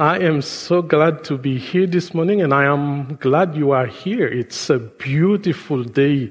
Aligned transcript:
I 0.00 0.20
am 0.20 0.42
so 0.42 0.80
glad 0.80 1.24
to 1.24 1.36
be 1.36 1.58
here 1.58 1.84
this 1.84 2.14
morning, 2.14 2.40
and 2.40 2.54
I 2.54 2.66
am 2.66 3.16
glad 3.16 3.56
you 3.56 3.72
are 3.72 3.86
here. 3.86 4.28
It's 4.28 4.70
a 4.70 4.78
beautiful 4.78 5.82
day 5.82 6.30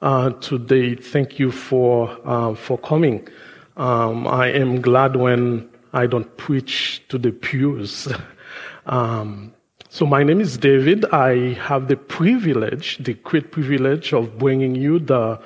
uh, 0.00 0.30
today. 0.40 0.94
Thank 0.94 1.38
you 1.38 1.52
for 1.52 2.16
uh, 2.24 2.54
for 2.54 2.78
coming. 2.78 3.28
Um, 3.76 4.26
I 4.26 4.46
am 4.48 4.80
glad 4.80 5.16
when 5.16 5.68
I 5.92 6.06
don't 6.06 6.34
preach 6.38 7.02
to 7.10 7.18
the 7.18 7.32
pews. 7.32 8.08
um, 8.86 9.52
so 9.90 10.06
my 10.06 10.22
name 10.22 10.40
is 10.40 10.56
David. 10.56 11.04
I 11.12 11.52
have 11.60 11.88
the 11.88 11.98
privilege, 11.98 12.96
the 12.96 13.12
great 13.12 13.52
privilege 13.52 14.14
of 14.14 14.38
bringing 14.38 14.74
you 14.74 14.98
the 14.98 15.38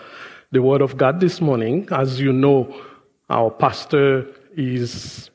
the 0.52 0.62
Word 0.62 0.82
of 0.82 0.96
God 0.96 1.18
this 1.18 1.40
morning. 1.40 1.88
As 1.90 2.20
you 2.20 2.32
know, 2.32 2.80
our 3.28 3.50
pastor 3.50 4.24
is 4.56 5.30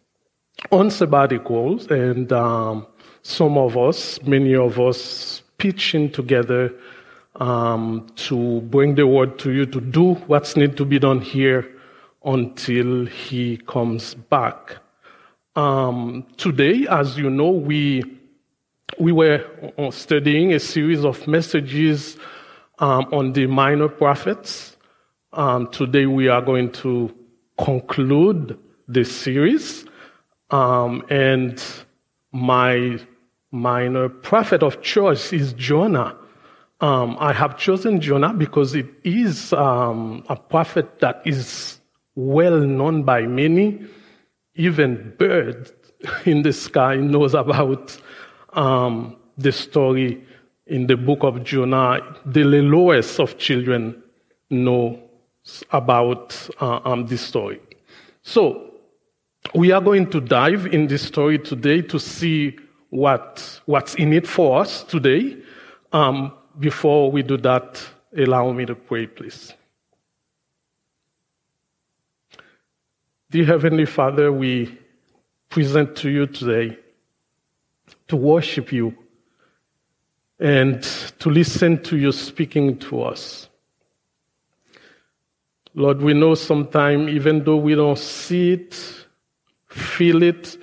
on 0.71 0.89
sabbaticals, 0.89 1.89
and 1.89 2.31
um, 2.31 2.85
some 3.23 3.57
of 3.57 3.77
us, 3.77 4.21
many 4.23 4.55
of 4.55 4.79
us, 4.79 5.41
pitching 5.57 6.11
together 6.11 6.73
um, 7.35 8.07
to 8.15 8.61
bring 8.61 8.95
the 8.95 9.07
word 9.07 9.37
to 9.39 9.51
you, 9.51 9.65
to 9.65 9.79
do 9.79 10.15
what's 10.27 10.55
need 10.55 10.75
to 10.77 10.85
be 10.85 10.99
done 10.99 11.21
here 11.21 11.67
until 12.23 13.05
he 13.05 13.57
comes 13.67 14.15
back. 14.15 14.77
Um, 15.55 16.25
today, 16.37 16.87
as 16.89 17.17
you 17.17 17.29
know, 17.29 17.49
we 17.49 18.03
we 18.99 19.11
were 19.11 19.43
studying 19.91 20.53
a 20.53 20.59
series 20.59 21.05
of 21.05 21.27
messages 21.27 22.17
um, 22.79 23.05
on 23.11 23.33
the 23.33 23.47
minor 23.47 23.87
prophets. 23.87 24.77
Um, 25.33 25.67
today, 25.71 26.05
we 26.05 26.27
are 26.27 26.41
going 26.41 26.71
to 26.73 27.13
conclude 27.57 28.57
this 28.87 29.15
series. 29.15 29.85
Um, 30.51 31.03
and 31.09 31.63
my 32.31 32.99
minor 33.51 34.09
prophet 34.09 34.63
of 34.63 34.81
choice 34.81 35.33
is 35.33 35.53
Jonah. 35.53 36.15
Um, 36.81 37.15
I 37.19 37.33
have 37.33 37.57
chosen 37.57 38.01
Jonah 38.01 38.33
because 38.33 38.75
it 38.75 38.87
is 39.03 39.53
um, 39.53 40.23
a 40.29 40.35
prophet 40.35 40.99
that 40.99 41.21
is 41.25 41.79
well 42.15 42.59
known 42.59 43.03
by 43.03 43.21
many. 43.23 43.85
Even 44.55 45.13
birds 45.17 45.71
in 46.25 46.41
the 46.41 46.51
sky 46.53 46.95
knows 46.95 47.33
about 47.33 47.97
um, 48.53 49.15
the 49.37 49.51
story 49.51 50.21
in 50.67 50.87
the 50.87 50.97
book 50.97 51.19
of 51.23 51.43
Jonah. 51.43 52.01
The 52.25 52.43
lowest 52.43 53.19
of 53.19 53.37
children 53.37 54.01
know 54.49 55.01
about 55.71 56.49
uh, 56.59 56.79
um, 56.83 57.07
this 57.07 57.21
story. 57.21 57.61
So 58.23 58.70
we 59.53 59.71
are 59.71 59.81
going 59.81 60.09
to 60.11 60.21
dive 60.21 60.67
in 60.67 60.87
this 60.87 61.03
story 61.03 61.37
today 61.37 61.81
to 61.81 61.99
see 61.99 62.57
what, 62.89 63.61
what's 63.65 63.95
in 63.95 64.13
it 64.13 64.27
for 64.27 64.59
us 64.59 64.83
today. 64.83 65.37
Um, 65.91 66.33
before 66.59 67.11
we 67.11 67.23
do 67.23 67.37
that, 67.37 67.83
allow 68.15 68.51
me 68.51 68.65
to 68.65 68.75
pray, 68.75 69.07
please. 69.07 69.53
Dear 73.29 73.45
Heavenly 73.45 73.85
Father, 73.85 74.31
we 74.31 74.77
present 75.49 75.95
to 75.97 76.09
you 76.09 76.27
today 76.27 76.77
to 78.07 78.15
worship 78.15 78.71
you 78.71 78.95
and 80.39 80.81
to 81.19 81.29
listen 81.29 81.81
to 81.83 81.97
you 81.97 82.11
speaking 82.11 82.77
to 82.79 83.03
us. 83.03 83.47
Lord, 85.73 86.01
we 86.01 86.13
know 86.13 86.35
sometimes, 86.35 87.09
even 87.09 87.43
though 87.43 87.57
we 87.57 87.75
don't 87.75 87.97
see 87.97 88.53
it, 88.53 89.00
feel 89.71 90.23
it, 90.23 90.57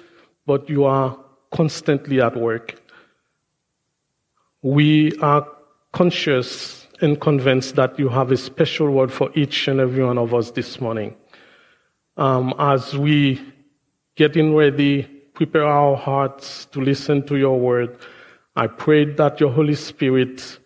but 0.47 0.69
you 0.69 0.85
are 0.85 1.19
constantly 1.51 2.21
at 2.21 2.37
work. 2.37 2.81
We 4.63 5.17
are 5.19 5.47
conscious 5.93 6.87
and 7.01 7.21
convinced 7.21 7.77
that 7.77 7.99
you 7.99 8.09
have 8.09 8.33
a 8.33 8.37
special 8.37 8.91
word 8.91 9.13
for 9.13 9.31
each 9.35 9.69
and 9.69 9.81
every 9.81 10.05
one 10.05 10.19
of 10.19 10.35
us 10.35 10.51
this 10.51 10.81
morning. 10.81 11.15
Um, 12.17 12.55
as 12.59 12.97
we 12.97 13.41
getting 14.17 14.55
ready, 14.55 15.05
prepare 15.35 15.65
our 15.65 15.97
hearts 15.97 16.67
to 16.67 16.81
listen 16.81 17.25
to 17.27 17.37
your 17.37 17.59
word, 17.59 17.97
I 18.57 18.67
pray 18.67 19.05
that 19.05 19.39
your 19.39 19.53
Holy 19.53 19.77
Spirit 19.77 20.59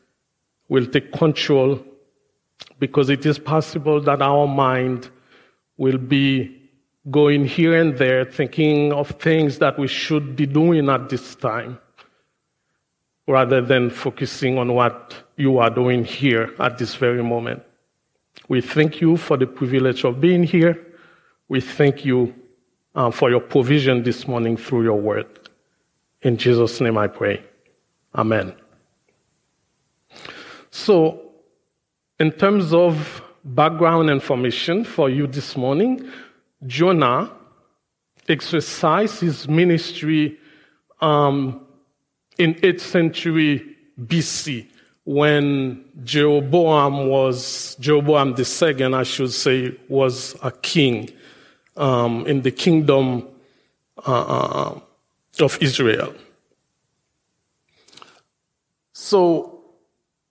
will 0.70 0.86
take 0.86 1.12
control 1.12 1.84
because 2.78 3.10
it 3.10 3.26
is 3.26 3.38
possible 3.38 4.00
that 4.00 4.22
our 4.22 4.48
mind 4.48 5.10
will 5.76 5.98
be 5.98 6.61
going 7.10 7.44
here 7.44 7.80
and 7.80 7.98
there, 7.98 8.24
thinking 8.24 8.92
of 8.92 9.08
things 9.10 9.58
that 9.58 9.78
we 9.78 9.88
should 9.88 10.36
be 10.36 10.46
doing 10.46 10.88
at 10.88 11.08
this 11.08 11.34
time, 11.34 11.78
rather 13.26 13.60
than 13.60 13.90
focusing 13.90 14.58
on 14.58 14.74
what 14.74 15.14
you 15.36 15.58
are 15.58 15.70
doing 15.70 16.04
here 16.04 16.54
at 16.58 16.78
this 16.78 16.94
very 16.94 17.22
moment. 17.22 17.62
We 18.48 18.60
thank 18.60 19.00
you 19.00 19.16
for 19.16 19.36
the 19.36 19.46
privilege 19.46 20.04
of 20.04 20.20
being 20.20 20.44
here. 20.44 20.78
We 21.48 21.60
thank 21.60 22.04
you 22.04 22.34
uh, 22.94 23.10
for 23.10 23.30
your 23.30 23.40
provision 23.40 24.02
this 24.02 24.26
morning 24.28 24.56
through 24.56 24.84
your 24.84 25.00
word. 25.00 25.26
In 26.22 26.36
Jesus' 26.36 26.80
name 26.80 26.96
I 26.98 27.08
pray. 27.08 27.42
Amen. 28.14 28.54
So, 30.70 31.32
in 32.18 32.30
terms 32.32 32.72
of 32.72 33.22
background 33.44 34.10
information 34.10 34.84
for 34.84 35.10
you 35.10 35.26
this 35.26 35.56
morning, 35.56 36.08
Jonah 36.66 37.30
exercised 38.28 39.20
his 39.20 39.48
ministry 39.48 40.38
um, 41.00 41.66
in 42.38 42.54
8th 42.54 42.80
century 42.80 43.76
BC 44.00 44.66
when 45.04 45.84
Jeroboam 46.04 47.08
was, 47.08 47.76
Jeroboam 47.80 48.34
II, 48.38 48.94
I 48.94 49.02
should 49.02 49.32
say, 49.32 49.76
was 49.88 50.36
a 50.42 50.52
king 50.52 51.10
um, 51.76 52.26
in 52.26 52.42
the 52.42 52.52
kingdom 52.52 53.26
uh, 54.06 54.22
uh, 54.22 54.80
of 55.40 55.58
Israel. 55.60 56.14
So, 58.92 59.64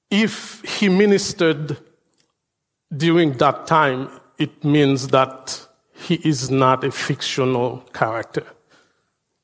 if 0.09 0.61
he 0.61 0.87
ministered 0.87 1.77
during 2.95 3.33
that 3.37 3.67
time, 3.67 4.09
it 4.37 4.63
means 4.63 5.09
that 5.09 5.67
he 6.01 6.15
is 6.15 6.49
not 6.49 6.83
a 6.83 6.91
fictional 6.91 7.79
character. 7.93 8.45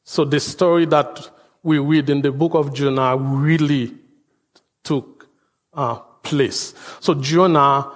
So 0.03 0.25
the 0.25 0.39
story 0.39 0.85
that 0.85 1.29
we 1.63 1.79
read 1.79 2.09
in 2.09 2.21
the 2.21 2.31
book 2.31 2.53
of 2.55 2.73
Jonah 2.73 3.17
really 3.17 3.93
took 4.83 5.27
uh, 5.73 5.95
place. 6.23 6.73
So 6.99 7.13
Jonah 7.13 7.91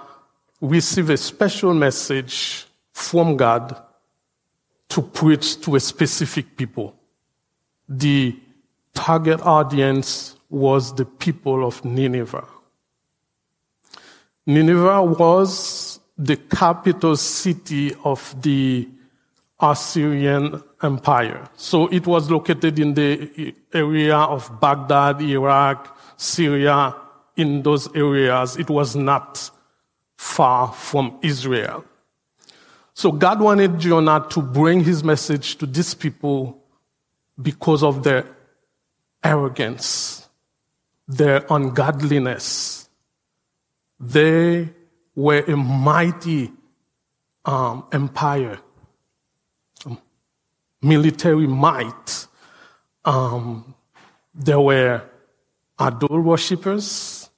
received 0.60 1.10
a 1.10 1.16
special 1.16 1.74
message 1.74 2.66
from 2.92 3.36
God 3.36 3.76
to 4.90 5.02
preach 5.02 5.60
to 5.62 5.74
a 5.74 5.80
specific 5.80 6.56
people. 6.56 6.94
The 7.88 8.38
target 8.94 9.40
audience 9.40 10.36
was 10.50 10.94
the 10.94 11.06
people 11.06 11.66
of 11.66 11.84
Nineveh. 11.84 12.46
Nineveh 14.46 15.02
was 15.02 15.91
the 16.24 16.36
capital 16.36 17.16
city 17.16 17.94
of 18.04 18.34
the 18.42 18.88
Assyrian 19.60 20.62
Empire. 20.82 21.48
So 21.56 21.88
it 21.88 22.06
was 22.06 22.30
located 22.30 22.78
in 22.78 22.94
the 22.94 23.54
area 23.72 24.16
of 24.16 24.60
Baghdad, 24.60 25.20
Iraq, 25.20 25.98
Syria, 26.16 26.94
in 27.36 27.62
those 27.62 27.94
areas. 27.96 28.56
It 28.56 28.70
was 28.70 28.94
not 28.94 29.50
far 30.16 30.72
from 30.72 31.18
Israel. 31.22 31.84
So 32.94 33.10
God 33.10 33.40
wanted 33.40 33.80
Jonah 33.80 34.26
to 34.30 34.42
bring 34.42 34.84
his 34.84 35.02
message 35.02 35.56
to 35.56 35.66
these 35.66 35.94
people 35.94 36.62
because 37.40 37.82
of 37.82 38.04
their 38.04 38.26
arrogance, 39.24 40.28
their 41.08 41.44
ungodliness. 41.50 42.88
They 43.98 44.70
were 45.14 45.40
a 45.40 45.56
mighty 45.56 46.50
um, 47.44 47.84
empire, 47.92 48.58
military 50.80 51.46
might. 51.46 52.26
Um, 53.04 53.74
there 54.34 54.60
were 54.60 55.02
idol 55.78 56.20
worshippers. 56.20 57.30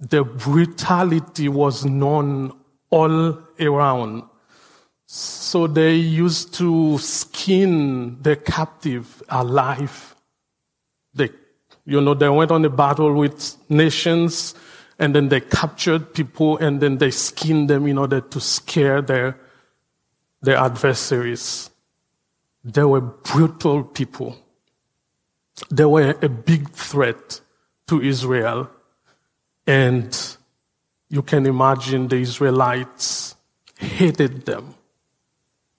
The 0.00 0.22
brutality 0.24 1.48
was 1.48 1.84
known 1.84 2.52
all 2.90 3.38
around. 3.60 4.22
So 5.06 5.66
they 5.66 5.94
used 5.94 6.54
to 6.54 6.98
skin 6.98 8.22
the 8.22 8.36
captive 8.36 9.22
alive. 9.28 10.14
They, 11.14 11.30
you 11.86 12.00
know, 12.00 12.14
they 12.14 12.28
went 12.28 12.50
on 12.50 12.64
a 12.64 12.70
battle 12.70 13.14
with 13.14 13.56
nations 13.70 14.54
and 14.98 15.14
then 15.14 15.28
they 15.28 15.40
captured 15.40 16.12
people 16.12 16.58
and 16.58 16.80
then 16.80 16.98
they 16.98 17.10
skinned 17.10 17.70
them 17.70 17.86
in 17.86 17.98
order 17.98 18.20
to 18.20 18.40
scare 18.40 19.00
their, 19.00 19.38
their 20.42 20.56
adversaries. 20.56 21.70
They 22.64 22.82
were 22.82 23.00
brutal 23.00 23.84
people. 23.84 24.36
They 25.70 25.84
were 25.84 26.16
a 26.20 26.28
big 26.28 26.70
threat 26.70 27.40
to 27.86 28.02
Israel. 28.02 28.70
And 29.66 30.36
you 31.08 31.22
can 31.22 31.46
imagine 31.46 32.08
the 32.08 32.16
Israelites 32.16 33.36
hated 33.76 34.46
them. 34.46 34.74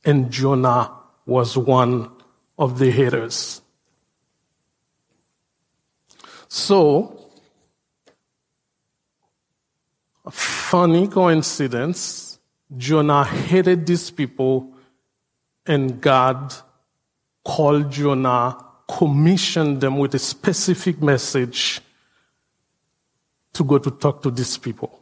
And 0.06 0.32
Jonah 0.32 0.92
was 1.26 1.58
one 1.58 2.10
of 2.58 2.80
the 2.80 2.90
haters. 2.90 3.62
So, 6.48 7.20
a 10.19 10.19
funny 10.32 11.08
coincidence, 11.08 12.40
Jonah 12.76 13.24
hated 13.24 13.86
these 13.86 14.12
people, 14.12 14.74
and 15.66 16.00
God 16.02 16.54
called 17.44 17.92
Jonah, 17.92 18.58
commissioned 18.88 19.82
them 19.82 19.98
with 19.98 20.16
a 20.16 20.20
specific 20.20 21.02
message 21.02 21.82
to 23.54 23.64
go 23.64 23.78
to 23.78 23.92
talk 23.92 24.22
to 24.24 24.32
these 24.32 24.58
people. 24.58 25.00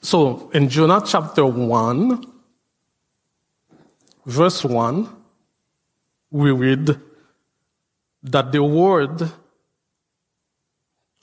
So, 0.00 0.50
in 0.52 0.68
Jonah 0.68 1.02
chapter 1.04 1.44
1, 1.44 2.24
verse 4.26 4.64
1, 4.64 5.08
we 6.30 6.52
read 6.52 7.00
that 8.22 8.52
the 8.52 8.62
word 8.62 9.30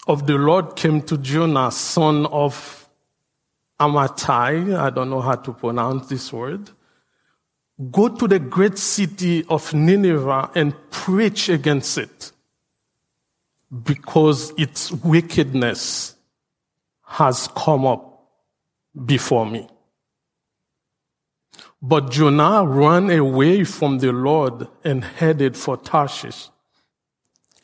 of 0.07 0.27
the 0.27 0.35
Lord 0.35 0.75
came 0.75 1.01
to 1.03 1.17
Jonah, 1.17 1.71
son 1.71 2.25
of 2.27 2.87
Amittai. 3.79 4.77
I 4.77 4.89
don't 4.89 5.09
know 5.09 5.21
how 5.21 5.35
to 5.35 5.53
pronounce 5.53 6.07
this 6.07 6.31
word. 6.31 6.69
Go 7.91 8.07
to 8.07 8.27
the 8.27 8.39
great 8.39 8.77
city 8.77 9.43
of 9.49 9.73
Nineveh 9.73 10.51
and 10.55 10.73
preach 10.91 11.49
against 11.49 11.97
it 11.97 12.31
because 13.83 14.53
its 14.57 14.91
wickedness 14.91 16.15
has 17.03 17.49
come 17.55 17.85
up 17.85 18.29
before 19.05 19.45
me. 19.45 19.67
But 21.81 22.11
Jonah 22.11 22.65
ran 22.65 23.11
away 23.11 23.63
from 23.63 23.99
the 23.99 24.11
Lord 24.11 24.67
and 24.83 25.03
headed 25.03 25.57
for 25.57 25.77
Tarshish. 25.77 26.49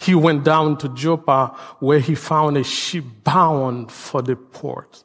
He 0.02 0.16
went 0.16 0.44
down 0.44 0.78
to 0.80 0.90
Joppa 0.90 1.56
where 1.80 2.00
he 2.00 2.16
found 2.16 2.58
a 2.58 2.64
ship 2.64 3.06
bound 3.24 3.92
for 3.92 4.24
the 4.24 4.36
port. 4.36 5.04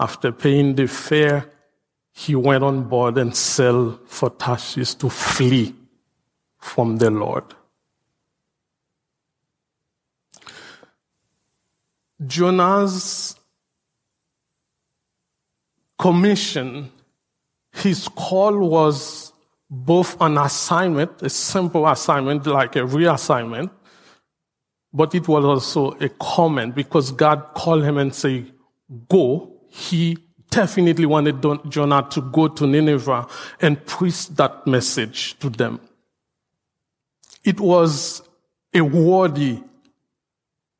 After 0.00 0.32
paying 0.32 0.74
the 0.74 0.88
fare, 0.88 1.52
he 2.12 2.34
went 2.34 2.64
on 2.64 2.88
board 2.88 3.16
and 3.16 3.34
sailed 3.36 4.00
for 4.06 4.30
Tarshish 4.30 4.94
to 4.94 5.08
flee 5.08 5.72
from 6.58 6.96
the 6.96 7.10
Lord. 7.10 7.44
Jonah's 12.26 13.36
commission, 15.96 16.90
his 17.70 18.08
call 18.08 18.58
was 18.68 19.25
both 19.68 20.20
an 20.20 20.38
assignment, 20.38 21.22
a 21.22 21.30
simple 21.30 21.86
assignment 21.86 22.46
like 22.46 22.76
a 22.76 22.80
reassignment, 22.80 23.70
but 24.92 25.14
it 25.14 25.28
was 25.28 25.44
also 25.44 25.90
a 25.98 26.08
comment 26.08 26.74
because 26.74 27.12
God 27.12 27.54
called 27.54 27.84
him 27.84 27.98
and 27.98 28.14
said, 28.14 28.50
go. 29.08 29.52
He 29.68 30.16
definitely 30.50 31.06
wanted 31.06 31.44
Jonah 31.68 32.06
to 32.10 32.20
go 32.22 32.48
to 32.48 32.66
Nineveh 32.66 33.26
and 33.60 33.84
preach 33.84 34.28
that 34.28 34.66
message 34.66 35.38
to 35.40 35.50
them. 35.50 35.80
It 37.44 37.60
was 37.60 38.22
a 38.72 38.80
worthy 38.80 39.62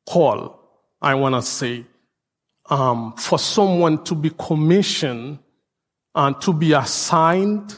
call, 0.07 0.59
I 1.01 1.15
want 1.15 1.35
to 1.35 1.41
say, 1.41 1.85
um, 2.69 3.13
for 3.17 3.37
someone 3.37 4.03
to 4.05 4.15
be 4.15 4.31
commissioned 4.31 5.39
and 6.15 6.41
to 6.41 6.53
be 6.53 6.73
assigned 6.73 7.77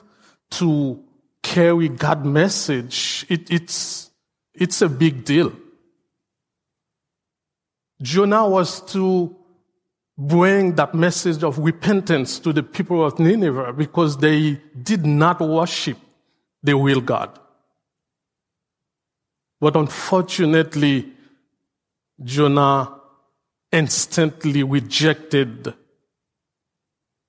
to 0.51 1.03
carry 1.41 1.89
God's 1.89 2.25
message. 2.25 3.25
It, 3.29 3.51
it's, 3.51 4.09
it's 4.53 4.81
a 4.81 4.89
big 4.89 5.23
deal. 5.23 5.53
Jonah 8.01 8.47
was 8.47 8.81
to 8.93 9.35
bring 10.17 10.75
that 10.75 10.93
message 10.93 11.43
of 11.43 11.57
repentance 11.59 12.39
to 12.39 12.51
the 12.51 12.63
people 12.63 13.05
of 13.05 13.19
Nineveh 13.19 13.73
because 13.73 14.17
they 14.17 14.61
did 14.81 15.05
not 15.05 15.39
worship 15.39 15.97
the 16.61 16.75
real 16.75 17.01
God. 17.01 17.39
But 19.61 19.75
unfortunately, 19.75 21.11
Jonah 22.21 22.99
instantly 23.71 24.63
rejected 24.63 25.73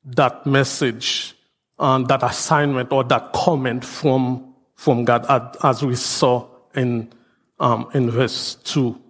that 0.04 0.46
message 0.46 1.34
and 1.80 2.06
that 2.08 2.22
assignment 2.22 2.92
or 2.92 3.02
that 3.04 3.32
comment 3.32 3.84
from, 3.84 4.54
from 4.76 5.04
God, 5.04 5.56
as 5.64 5.82
we 5.82 5.96
saw 5.96 6.46
in, 6.74 7.12
um, 7.58 7.88
in 7.94 8.10
verse 8.10 8.54
2. 8.64 9.00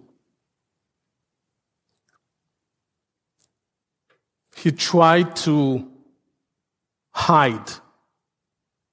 he 4.61 4.71
tried 4.71 5.35
to 5.35 5.87
hide. 7.11 7.71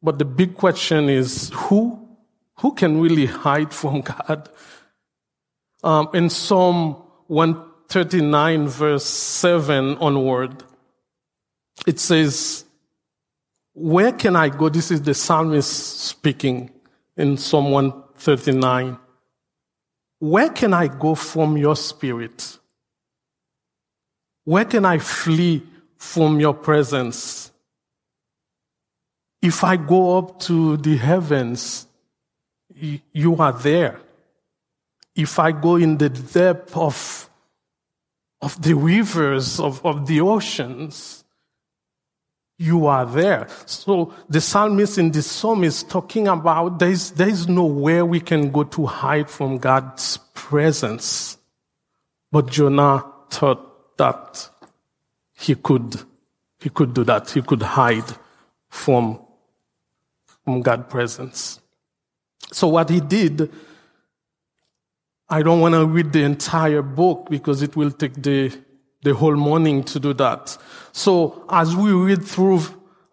But 0.02 0.18
the 0.18 0.24
big 0.24 0.54
question 0.54 1.10
is 1.10 1.50
who, 1.52 2.08
who 2.60 2.72
can 2.72 3.00
really 3.00 3.26
hide 3.26 3.74
from 3.74 4.00
God? 4.28 4.48
Um, 5.84 6.08
in 6.14 6.30
Psalm 6.30 6.94
139, 7.26 8.68
verse 8.68 9.04
7 9.04 9.96
onward, 9.98 10.64
it 11.86 12.00
says, 12.00 12.64
Where 13.80 14.10
can 14.10 14.34
I 14.34 14.48
go? 14.48 14.68
This 14.68 14.90
is 14.90 15.02
the 15.02 15.14
psalmist 15.14 16.00
speaking 16.00 16.68
in 17.16 17.36
Psalm 17.36 17.70
139. 17.70 18.98
Where 20.18 20.48
can 20.50 20.74
I 20.74 20.88
go 20.88 21.14
from 21.14 21.56
your 21.56 21.76
spirit? 21.76 22.58
Where 24.44 24.64
can 24.64 24.84
I 24.84 24.98
flee 24.98 25.62
from 25.96 26.40
your 26.40 26.54
presence? 26.54 27.52
If 29.40 29.62
I 29.62 29.76
go 29.76 30.18
up 30.18 30.40
to 30.40 30.76
the 30.76 30.96
heavens, 30.96 31.86
you 32.74 33.36
are 33.36 33.52
there. 33.52 34.00
If 35.14 35.38
I 35.38 35.52
go 35.52 35.76
in 35.76 35.98
the 35.98 36.08
depth 36.08 36.76
of, 36.76 37.30
of 38.40 38.60
the 38.60 38.74
rivers, 38.74 39.60
of, 39.60 39.86
of 39.86 40.08
the 40.08 40.20
oceans, 40.20 41.22
you 42.58 42.86
are 42.86 43.06
there. 43.06 43.46
So 43.66 44.12
the 44.28 44.40
psalmist 44.40 44.98
in 44.98 45.12
the 45.12 45.22
psalm 45.22 45.62
is 45.62 45.84
talking 45.84 46.26
about 46.26 46.80
there 46.80 46.90
is, 46.90 47.12
there 47.12 47.28
is 47.28 47.48
nowhere 47.48 48.04
we 48.04 48.20
can 48.20 48.50
go 48.50 48.64
to 48.64 48.84
hide 48.84 49.30
from 49.30 49.58
God's 49.58 50.18
presence. 50.34 51.38
But 52.32 52.48
Jonah 52.48 53.04
thought 53.30 53.96
that 53.96 54.50
he 55.34 55.54
could, 55.54 56.02
he 56.58 56.68
could 56.68 56.94
do 56.94 57.04
that. 57.04 57.30
He 57.30 57.42
could 57.42 57.62
hide 57.62 58.04
from, 58.68 59.20
from 60.44 60.60
God's 60.60 60.90
presence. 60.90 61.60
So 62.52 62.68
what 62.68 62.90
he 62.90 62.98
did, 62.98 63.52
I 65.28 65.42
don't 65.42 65.60
want 65.60 65.74
to 65.76 65.86
read 65.86 66.12
the 66.12 66.24
entire 66.24 66.82
book 66.82 67.28
because 67.30 67.62
it 67.62 67.76
will 67.76 67.92
take 67.92 68.14
the, 68.14 68.52
the 69.02 69.14
whole 69.14 69.36
morning 69.36 69.84
to 69.84 70.00
do 70.00 70.12
that. 70.14 70.56
So 70.92 71.44
as 71.48 71.74
we 71.74 71.92
read 71.92 72.24
through 72.24 72.60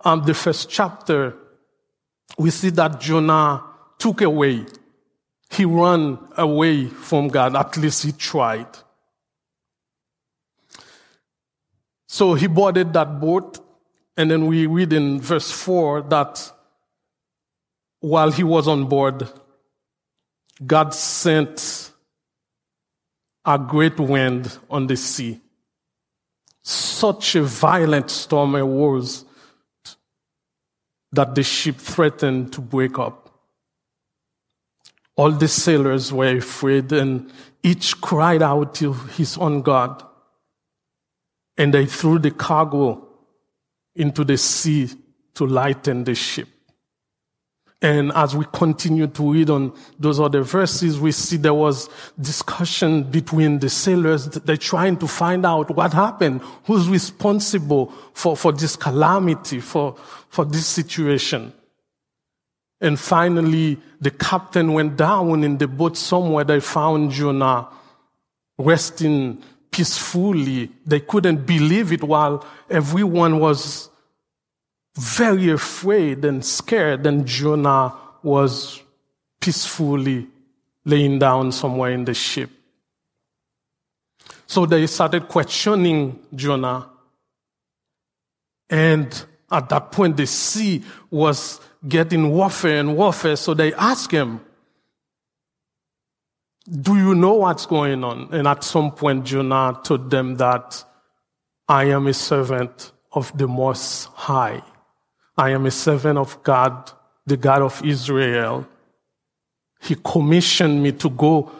um, 0.03 0.23
the 0.23 0.33
first 0.33 0.69
chapter, 0.69 1.35
we 2.37 2.49
see 2.49 2.69
that 2.71 2.99
Jonah 2.99 3.63
took 3.97 4.21
away. 4.21 4.65
He 5.51 5.65
ran 5.65 6.17
away 6.37 6.87
from 6.87 7.27
God. 7.27 7.55
At 7.55 7.77
least 7.77 8.03
he 8.03 8.11
tried. 8.11 8.67
So 12.07 12.33
he 12.33 12.47
boarded 12.47 12.93
that 12.93 13.19
boat, 13.19 13.59
and 14.15 14.31
then 14.31 14.47
we 14.47 14.67
read 14.67 14.93
in 14.93 15.19
verse 15.19 15.51
4 15.51 16.03
that 16.03 16.51
while 17.99 18.31
he 18.31 18.43
was 18.43 18.67
on 18.67 18.85
board, 18.85 19.27
God 20.65 20.93
sent 20.93 21.91
a 23.43 23.59
great 23.59 23.99
wind 23.99 24.57
on 24.69 24.87
the 24.87 24.95
sea. 24.95 25.41
Such 26.65 27.35
a 27.35 27.43
violent 27.43 28.09
storm 28.09 28.55
arose 28.55 29.23
that 31.11 31.35
the 31.35 31.43
ship 31.43 31.77
threatened 31.77 32.51
to 32.53 32.61
break 32.61 32.99
up. 32.99 33.29
All 35.15 35.31
the 35.31 35.47
sailors 35.47 36.11
were 36.11 36.37
afraid, 36.37 36.91
and 36.91 37.31
each 37.63 38.01
cried 38.01 38.41
out 38.41 38.75
to 38.75 38.93
his 38.93 39.37
own 39.37 39.61
God 39.61 40.03
and 41.57 41.73
they 41.73 41.85
threw 41.85 42.19
the 42.19 42.31
cargo 42.31 43.07
into 43.95 44.23
the 44.23 44.37
sea 44.37 44.89
to 45.35 45.45
lighten 45.45 46.03
the 46.03 46.15
ship. 46.15 46.47
And 47.81 48.11
as 48.13 48.35
we 48.35 48.45
continue 48.53 49.07
to 49.07 49.33
read 49.33 49.49
on 49.49 49.73
those 49.99 50.19
other 50.19 50.41
verses, 50.41 50.99
we 50.99 51.11
see 51.11 51.37
there 51.37 51.53
was 51.53 51.89
discussion 52.19 53.03
between 53.03 53.59
the 53.59 53.69
sailors. 53.69 54.25
They're 54.27 54.57
trying 54.57 54.97
to 54.97 55.07
find 55.07 55.45
out 55.45 55.75
what 55.75 55.93
happened, 55.93 56.41
who's 56.65 56.87
responsible 56.87 57.93
for, 58.13 58.37
for 58.37 58.53
this 58.53 58.75
calamity, 58.75 59.59
for, 59.59 59.95
for 60.29 60.45
this 60.45 60.65
situation. 60.65 61.53
And 62.79 62.99
finally, 62.99 63.77
the 63.99 64.11
captain 64.11 64.73
went 64.73 64.95
down 64.97 65.43
in 65.43 65.57
the 65.57 65.67
boat 65.67 65.97
somewhere. 65.97 66.43
They 66.43 66.61
found 66.61 67.11
Jonah 67.11 67.67
resting 68.57 69.43
peacefully. 69.71 70.71
They 70.85 71.01
couldn't 71.01 71.45
believe 71.45 71.91
it 71.91 72.03
while 72.03 72.45
everyone 72.69 73.39
was 73.39 73.89
very 74.95 75.49
afraid 75.49 76.23
and 76.23 76.43
scared, 76.43 77.05
and 77.05 77.25
Jonah 77.25 77.93
was 78.23 78.81
peacefully 79.39 80.27
laying 80.85 81.19
down 81.19 81.51
somewhere 81.51 81.91
in 81.91 82.05
the 82.05 82.13
ship. 82.13 82.49
So 84.47 84.65
they 84.65 84.87
started 84.87 85.27
questioning 85.27 86.19
Jonah. 86.33 86.89
And 88.69 89.25
at 89.51 89.69
that 89.69 89.91
point, 89.91 90.17
the 90.17 90.27
sea 90.27 90.83
was 91.09 91.59
getting 91.87 92.31
warfare 92.31 92.79
and 92.79 92.95
warfare. 92.95 93.35
So 93.35 93.53
they 93.53 93.73
asked 93.73 94.11
him, 94.11 94.41
Do 96.67 96.95
you 96.95 97.15
know 97.15 97.33
what's 97.33 97.65
going 97.65 98.03
on? 98.03 98.29
And 98.31 98.47
at 98.47 98.63
some 98.63 98.91
point, 98.91 99.25
Jonah 99.25 99.79
told 99.83 100.09
them 100.09 100.35
that 100.35 100.83
I 101.67 101.85
am 101.85 102.07
a 102.07 102.13
servant 102.13 102.91
of 103.11 103.35
the 103.37 103.47
Most 103.47 104.05
High. 104.05 104.61
I 105.37 105.51
am 105.51 105.65
a 105.65 105.71
servant 105.71 106.17
of 106.17 106.41
God, 106.43 106.91
the 107.25 107.37
God 107.37 107.61
of 107.61 107.83
Israel. 107.83 108.67
He 109.81 109.95
commissioned 109.95 110.81
me 110.81 110.91
to 110.93 111.09
go 111.09 111.51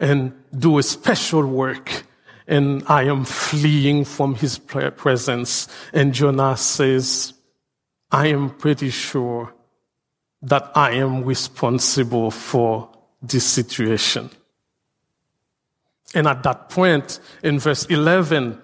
and 0.00 0.32
do 0.56 0.78
a 0.78 0.82
special 0.82 1.46
work. 1.46 2.04
And 2.46 2.82
I 2.88 3.04
am 3.04 3.24
fleeing 3.24 4.04
from 4.04 4.34
his 4.34 4.58
presence. 4.58 5.68
And 5.92 6.12
Jonah 6.12 6.56
says, 6.56 7.34
I 8.10 8.26
am 8.26 8.50
pretty 8.50 8.90
sure 8.90 9.54
that 10.42 10.72
I 10.74 10.92
am 10.92 11.24
responsible 11.24 12.30
for 12.30 12.90
this 13.22 13.46
situation. 13.46 14.28
And 16.14 16.26
at 16.26 16.42
that 16.42 16.68
point, 16.68 17.20
in 17.42 17.58
verse 17.58 17.86
11, 17.86 18.60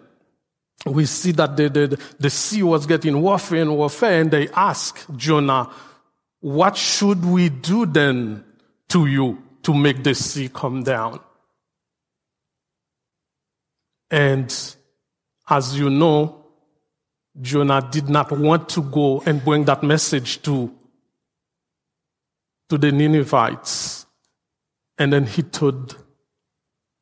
we 0.91 1.07
see 1.07 1.33
that 1.33 1.57
the, 1.57 1.69
the, 1.69 2.01
the 2.19 2.31
sea 2.31 2.63
was 2.63 2.87
getting 2.87 3.21
warfare 3.21 3.63
and 3.63 3.77
warfare, 3.77 4.21
and 4.21 4.31
they 4.31 4.49
ask 4.51 5.05
Jonah, 5.17 5.71
What 6.41 6.77
should 6.77 7.25
we 7.25 7.49
do 7.49 7.87
then 7.87 8.45
to 8.89 9.07
you 9.07 9.43
to 9.63 9.75
make 9.75 10.03
the 10.05 10.15
sea 10.15 10.49
come 10.49 10.83
down? 10.83 11.21
And 14.11 14.55
as 15.49 15.79
you 15.79 15.91
know, 15.91 16.45
Jonah 17.41 17.87
did 17.91 18.09
not 18.09 18.33
want 18.33 18.69
to 18.71 18.83
go 18.83 19.23
and 19.27 19.45
bring 19.45 19.65
that 19.67 19.83
message 19.83 20.43
to, 20.43 20.75
to 22.69 22.79
the 22.79 22.91
Ninevites. 22.91 24.07
And 24.99 25.13
then 25.13 25.27
he 25.27 25.43
told 25.43 26.03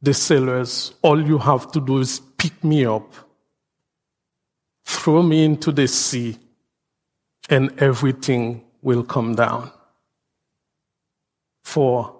the 0.02 0.12
sailors, 0.12 0.94
All 1.02 1.20
you 1.20 1.38
have 1.38 1.72
to 1.72 1.80
do 1.80 1.98
is 1.98 2.20
pick 2.36 2.62
me 2.62 2.84
up 2.84 3.25
throw 5.06 5.22
me 5.22 5.44
into 5.44 5.70
the 5.70 5.86
sea, 5.86 6.36
and 7.48 7.80
everything 7.80 8.60
will 8.82 9.04
come 9.04 9.36
down. 9.36 9.70
For 11.62 12.12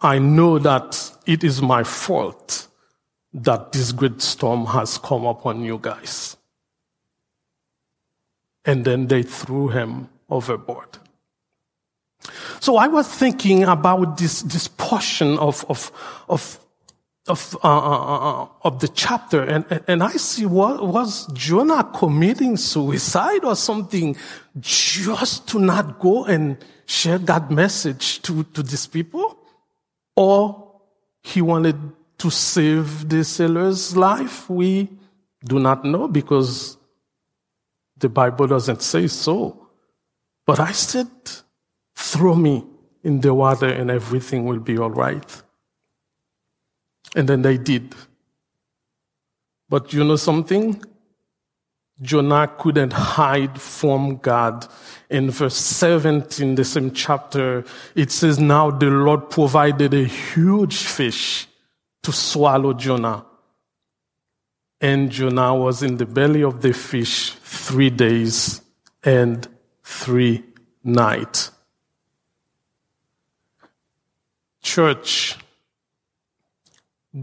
I 0.00 0.18
know 0.18 0.58
that 0.58 1.12
it 1.24 1.44
is 1.44 1.62
my 1.62 1.84
fault 1.84 2.66
that 3.32 3.70
this 3.70 3.92
great 3.92 4.20
storm 4.20 4.66
has 4.66 4.98
come 4.98 5.24
upon 5.24 5.62
you 5.62 5.78
guys. 5.80 6.36
And 8.64 8.84
then 8.84 9.06
they 9.06 9.22
threw 9.22 9.68
him 9.68 10.08
overboard. 10.28 10.98
So 12.58 12.76
I 12.76 12.88
was 12.88 13.06
thinking 13.06 13.62
about 13.62 14.18
this, 14.18 14.42
this 14.42 14.66
portion 14.66 15.38
of, 15.38 15.64
of, 15.68 15.92
of 16.28 16.58
of, 17.28 17.56
uh, 17.62 17.68
uh, 17.68 18.42
uh, 18.42 18.48
of 18.62 18.80
the 18.80 18.88
chapter, 18.88 19.42
and, 19.42 19.64
and 19.86 20.02
I 20.02 20.12
see 20.12 20.44
what 20.44 20.84
was 20.84 21.26
Jonah 21.32 21.84
committing 21.94 22.56
suicide 22.56 23.44
or 23.44 23.54
something 23.54 24.16
just 24.58 25.46
to 25.48 25.60
not 25.60 26.00
go 26.00 26.24
and 26.24 26.56
share 26.86 27.18
God's 27.18 27.50
message 27.50 28.22
to, 28.22 28.42
to 28.44 28.62
these 28.62 28.86
people? 28.86 29.38
Or 30.16 30.80
he 31.22 31.40
wanted 31.40 31.76
to 32.18 32.30
save 32.30 33.08
the 33.08 33.24
sailor's 33.24 33.96
life? 33.96 34.50
We 34.50 34.88
do 35.44 35.58
not 35.58 35.84
know 35.84 36.08
because 36.08 36.76
the 37.96 38.08
Bible 38.08 38.48
doesn't 38.48 38.82
say 38.82 39.06
so. 39.06 39.68
But 40.44 40.58
I 40.58 40.72
said, 40.72 41.08
throw 41.94 42.34
me 42.34 42.64
in 43.04 43.20
the 43.20 43.32
water 43.32 43.68
and 43.68 43.90
everything 43.90 44.44
will 44.44 44.58
be 44.58 44.76
all 44.76 44.90
right. 44.90 45.41
And 47.14 47.28
then 47.28 47.42
they 47.42 47.58
did. 47.58 47.94
But 49.68 49.92
you 49.92 50.04
know 50.04 50.16
something? 50.16 50.82
Jonah 52.00 52.48
couldn't 52.58 52.92
hide 52.92 53.60
from 53.60 54.16
God. 54.16 54.66
In 55.08 55.30
verse 55.30 55.56
17, 55.56 56.56
the 56.56 56.64
same 56.64 56.90
chapter, 56.90 57.64
it 57.94 58.10
says, 58.10 58.38
Now 58.38 58.70
the 58.70 58.86
Lord 58.86 59.30
provided 59.30 59.94
a 59.94 60.04
huge 60.04 60.76
fish 60.76 61.46
to 62.02 62.12
swallow 62.12 62.72
Jonah. 62.72 63.24
And 64.80 65.10
Jonah 65.10 65.54
was 65.54 65.82
in 65.82 65.96
the 65.96 66.06
belly 66.06 66.42
of 66.42 66.60
the 66.60 66.72
fish 66.72 67.30
three 67.30 67.90
days 67.90 68.60
and 69.04 69.46
three 69.84 70.42
nights. 70.82 71.52
Church, 74.60 75.36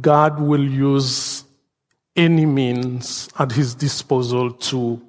God 0.01 0.39
will 0.39 0.63
use 0.63 1.43
any 2.15 2.46
means 2.46 3.29
at 3.39 3.51
his 3.51 3.74
disposal 3.74 4.51
to 4.51 5.01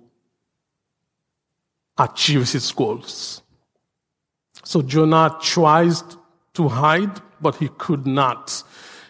achieve 1.99 2.50
his 2.50 2.70
goals. 2.72 3.42
So 4.64 4.82
Jonah 4.82 5.37
tries 5.40 6.02
to 6.54 6.68
hide, 6.68 7.20
but 7.40 7.56
he 7.56 7.68
could 7.76 8.06
not. 8.06 8.62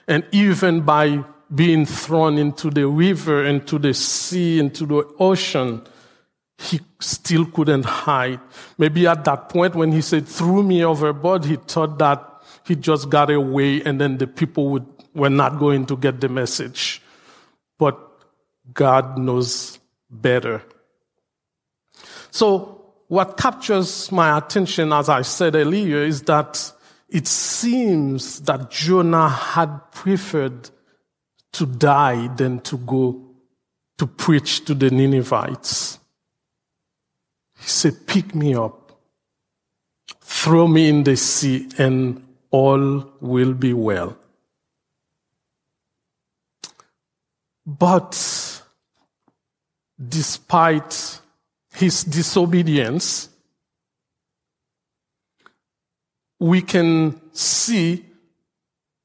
And 0.08 0.24
even 0.32 0.80
by 0.80 1.24
being 1.54 1.86
thrown 1.86 2.38
into 2.38 2.70
the 2.70 2.86
river, 2.86 3.44
into 3.44 3.78
the 3.78 3.94
sea, 3.94 4.58
into 4.58 4.86
the 4.86 5.04
ocean, 5.18 5.82
he 6.58 6.80
still 7.00 7.46
couldn't 7.46 7.84
hide. 7.84 8.40
Maybe 8.76 9.06
at 9.06 9.24
that 9.24 9.48
point 9.48 9.74
when 9.74 9.92
he 9.92 10.00
said, 10.00 10.26
threw 10.26 10.62
me 10.62 10.84
overboard, 10.84 11.44
he 11.44 11.56
thought 11.56 11.98
that 11.98 12.24
he 12.66 12.76
just 12.76 13.08
got 13.08 13.30
away 13.30 13.82
and 13.82 14.00
then 14.00 14.18
the 14.18 14.26
people 14.26 14.68
would 14.68 14.86
we're 15.14 15.28
not 15.28 15.58
going 15.58 15.86
to 15.86 15.96
get 15.96 16.20
the 16.20 16.28
message. 16.28 17.02
But 17.78 17.98
God 18.72 19.18
knows 19.18 19.78
better. 20.10 20.62
So, 22.30 22.76
what 23.08 23.36
captures 23.36 24.12
my 24.12 24.38
attention, 24.38 24.92
as 24.92 25.08
I 25.08 25.22
said 25.22 25.56
earlier, 25.56 26.02
is 26.02 26.22
that 26.22 26.72
it 27.08 27.26
seems 27.26 28.40
that 28.42 28.70
Jonah 28.70 29.28
had 29.28 29.90
preferred 29.90 30.70
to 31.52 31.66
die 31.66 32.28
than 32.36 32.60
to 32.60 32.78
go 32.78 33.20
to 33.98 34.06
preach 34.06 34.64
to 34.64 34.74
the 34.74 34.90
Ninevites. 34.90 35.98
He 37.58 37.68
said, 37.68 38.06
Pick 38.06 38.34
me 38.34 38.54
up, 38.54 38.98
throw 40.20 40.68
me 40.68 40.88
in 40.88 41.02
the 41.02 41.16
sea, 41.16 41.68
and 41.78 42.24
all 42.50 43.12
will 43.20 43.54
be 43.54 43.74
well. 43.74 44.16
But 47.66 48.62
despite 50.08 51.20
his 51.74 52.04
disobedience, 52.04 53.28
we 56.38 56.62
can 56.62 57.20
see 57.32 58.04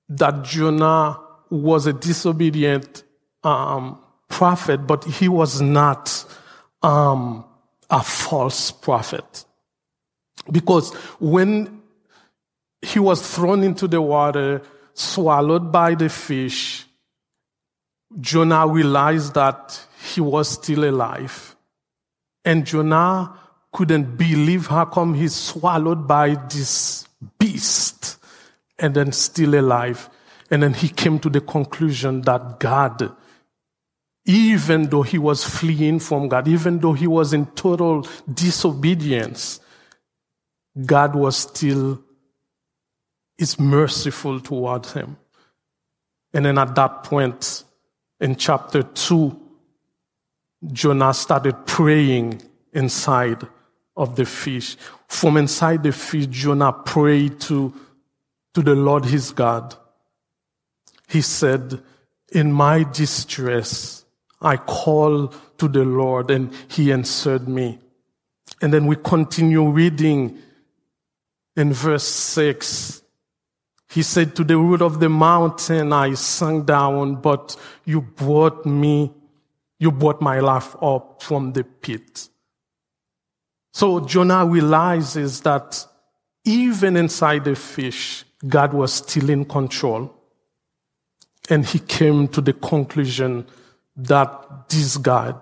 that 0.09 0.43
Jonah 0.43 1.19
was 1.49 1.85
a 1.85 1.93
disobedient 1.93 3.03
um, 3.43 3.99
prophet, 4.29 4.87
but 4.87 5.03
he 5.03 5.27
was 5.27 5.61
not 5.61 6.25
um, 6.81 7.45
a 7.89 8.01
false 8.01 8.71
prophet. 8.71 9.45
Because 10.51 10.93
when 11.19 11.81
he 12.81 12.99
was 12.99 13.35
thrown 13.35 13.63
into 13.63 13.87
the 13.87 14.01
water, 14.01 14.61
swallowed 14.93 15.71
by 15.71 15.95
the 15.95 16.09
fish, 16.09 16.84
Jonah 18.19 18.67
realized 18.67 19.33
that 19.33 19.85
he 20.13 20.21
was 20.21 20.49
still 20.49 20.85
alive. 20.85 21.55
And 22.43 22.65
Jonah 22.65 23.37
couldn't 23.71 24.17
believe 24.17 24.67
how 24.67 24.85
come 24.85 25.13
he's 25.13 25.35
swallowed 25.35 26.07
by 26.07 26.35
this 26.49 27.07
beast 27.39 28.17
and 28.79 28.95
then 28.95 29.11
still 29.11 29.55
alive. 29.59 30.09
And 30.49 30.63
then 30.63 30.73
he 30.73 30.87
came 30.87 31.19
to 31.19 31.29
the 31.29 31.41
conclusion 31.41 32.21
that 32.21 32.59
God, 32.59 33.11
even 34.25 34.89
though 34.89 35.01
he 35.01 35.17
was 35.17 35.43
fleeing 35.43 35.99
from 35.99 36.29
God, 36.29 36.47
even 36.47 36.79
though 36.79 36.93
he 36.93 37.07
was 37.07 37.33
in 37.33 37.47
total 37.47 38.07
disobedience, 38.31 39.59
God 40.85 41.15
was 41.15 41.35
still 41.35 42.01
is 43.37 43.59
merciful 43.59 44.39
towards 44.39 44.93
him. 44.93 45.17
And 46.33 46.45
then 46.45 46.57
at 46.57 46.75
that 46.75 47.03
point, 47.03 47.64
in 48.19 48.35
chapter 48.35 48.83
2, 48.83 49.41
Jonah 50.71 51.13
started 51.13 51.65
praying 51.65 52.41
inside 52.73 53.45
of 53.95 54.15
the 54.15 54.25
fish. 54.25 54.77
From 55.07 55.37
inside 55.37 55.83
the 55.83 55.91
fish, 55.91 56.27
Jonah 56.27 56.73
prayed 56.73 57.39
to, 57.41 57.73
to 58.53 58.61
the 58.61 58.75
Lord 58.75 59.05
his 59.05 59.31
God. 59.31 59.75
He 61.07 61.21
said, 61.21 61.81
In 62.31 62.51
my 62.51 62.83
distress, 62.83 64.05
I 64.41 64.57
call 64.57 65.33
to 65.57 65.67
the 65.67 65.85
Lord 65.85 66.31
and 66.31 66.53
he 66.67 66.91
answered 66.91 67.47
me. 67.47 67.79
And 68.61 68.73
then 68.73 68.85
we 68.85 68.95
continue 68.95 69.67
reading 69.69 70.39
in 71.55 71.73
verse 71.73 72.07
6. 72.07 73.01
He 73.95 74.03
said, 74.03 74.35
To 74.35 74.43
the 74.43 74.57
root 74.57 74.81
of 74.81 74.99
the 74.99 75.07
mountain 75.07 75.93
I 75.93 76.15
sunk 76.15 76.65
down, 76.65 77.15
but 77.21 77.55
you 77.85 78.01
brought 78.01 78.65
me, 78.65 79.13
you 79.79 79.89
brought 79.89 80.19
my 80.19 80.41
life 80.41 80.75
up 80.81 81.23
from 81.23 81.53
the 81.53 81.63
pit. 81.63 82.27
So 83.71 84.01
Jonah 84.01 84.45
realizes 84.45 85.39
that 85.41 85.87
even 86.43 86.97
inside 86.97 87.45
the 87.45 87.55
fish, 87.55 88.25
God 88.45 88.73
was 88.73 88.95
still 88.95 89.29
in 89.29 89.45
control. 89.45 90.13
And 91.49 91.65
he 91.65 91.79
came 91.79 92.27
to 92.29 92.41
the 92.41 92.51
conclusion 92.51 93.47
that 93.95 94.67
this 94.67 94.97
God, 94.97 95.39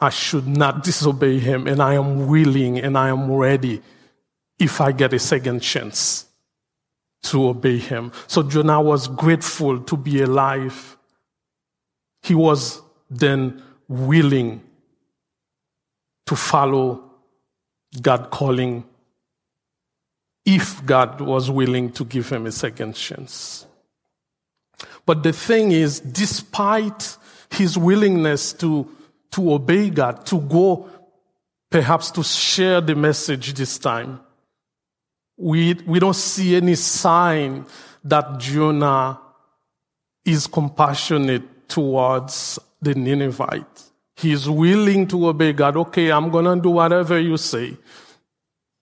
I 0.00 0.08
should 0.08 0.48
not 0.48 0.84
disobey 0.84 1.38
him, 1.38 1.66
and 1.66 1.82
I 1.82 1.96
am 1.96 2.28
willing 2.28 2.78
and 2.78 2.96
I 2.96 3.10
am 3.10 3.30
ready 3.30 3.82
if 4.58 4.80
I 4.80 4.92
get 4.92 5.12
a 5.12 5.18
second 5.18 5.60
chance 5.60 6.27
to 7.22 7.48
obey 7.48 7.78
him. 7.78 8.12
So 8.26 8.42
Jonah 8.42 8.80
was 8.80 9.08
grateful 9.08 9.80
to 9.80 9.96
be 9.96 10.22
alive. 10.22 10.96
He 12.22 12.34
was 12.34 12.80
then 13.10 13.62
willing 13.88 14.62
to 16.26 16.36
follow 16.36 17.02
God 18.00 18.30
calling 18.30 18.84
if 20.44 20.84
God 20.84 21.20
was 21.20 21.50
willing 21.50 21.90
to 21.92 22.04
give 22.04 22.30
him 22.30 22.46
a 22.46 22.52
second 22.52 22.94
chance. 22.94 23.66
But 25.04 25.22
the 25.22 25.32
thing 25.32 25.72
is, 25.72 26.00
despite 26.00 27.16
his 27.50 27.76
willingness 27.76 28.52
to, 28.54 28.90
to 29.32 29.52
obey 29.54 29.90
God, 29.90 30.24
to 30.26 30.40
go 30.40 30.88
perhaps 31.70 32.10
to 32.12 32.22
share 32.22 32.80
the 32.80 32.94
message 32.94 33.54
this 33.54 33.78
time, 33.78 34.20
we, 35.38 35.74
we 35.86 36.00
don't 36.00 36.16
see 36.16 36.56
any 36.56 36.74
sign 36.74 37.64
that 38.04 38.38
Jonah 38.38 39.20
is 40.24 40.46
compassionate 40.46 41.68
towards 41.68 42.58
the 42.82 42.94
Ninevites. 42.94 43.92
He's 44.16 44.48
willing 44.48 45.06
to 45.08 45.28
obey 45.28 45.52
God. 45.52 45.76
Okay, 45.76 46.10
I'm 46.10 46.30
going 46.30 46.44
to 46.44 46.60
do 46.60 46.70
whatever 46.70 47.18
you 47.20 47.36
say. 47.36 47.76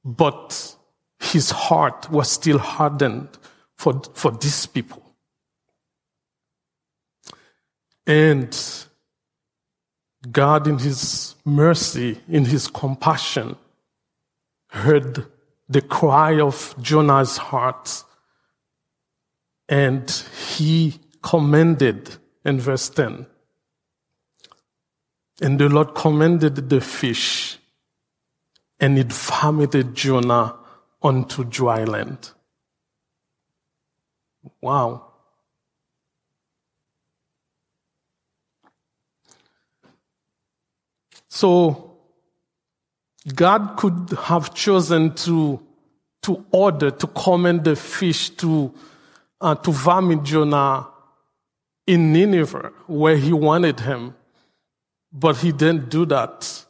But 0.02 0.76
his 1.18 1.50
heart 1.50 2.10
was 2.10 2.30
still 2.30 2.58
hardened 2.58 3.28
for, 3.76 4.00
for 4.14 4.30
these 4.30 4.64
people. 4.64 5.02
And 8.06 8.56
God, 10.30 10.66
in 10.66 10.78
his 10.78 11.34
mercy, 11.44 12.18
in 12.28 12.46
his 12.46 12.68
compassion, 12.68 13.56
heard 14.68 15.26
the 15.68 15.80
cry 15.80 16.40
of 16.40 16.74
Jonah's 16.80 17.36
heart. 17.36 18.04
And 19.68 20.08
he 20.48 21.00
commended 21.22 22.16
in 22.44 22.60
verse 22.60 22.88
10 22.88 23.26
and 25.40 25.58
the 25.58 25.68
Lord 25.68 25.94
commended 25.94 26.68
the 26.70 26.80
fish, 26.80 27.58
and 28.80 28.98
it 28.98 29.12
vomited 29.12 29.94
Jonah 29.94 30.56
onto 31.02 31.44
dry 31.44 31.84
land. 31.84 32.30
Wow. 34.60 35.12
So, 41.28 41.85
God 43.34 43.76
could 43.76 44.16
have 44.24 44.54
chosen 44.54 45.14
to, 45.14 45.60
to 46.22 46.44
order, 46.52 46.90
to 46.90 47.06
command 47.08 47.64
the 47.64 47.74
fish 47.74 48.30
to, 48.30 48.72
uh, 49.40 49.54
to 49.56 49.72
vomit 49.72 50.22
Jonah 50.22 50.86
in 51.86 52.12
Nineveh, 52.12 52.72
where 52.86 53.16
he 53.16 53.32
wanted 53.32 53.80
him. 53.80 54.14
But 55.12 55.38
he 55.38 55.52
didn't 55.52 55.88
do 55.88 56.04
that. 56.06 56.64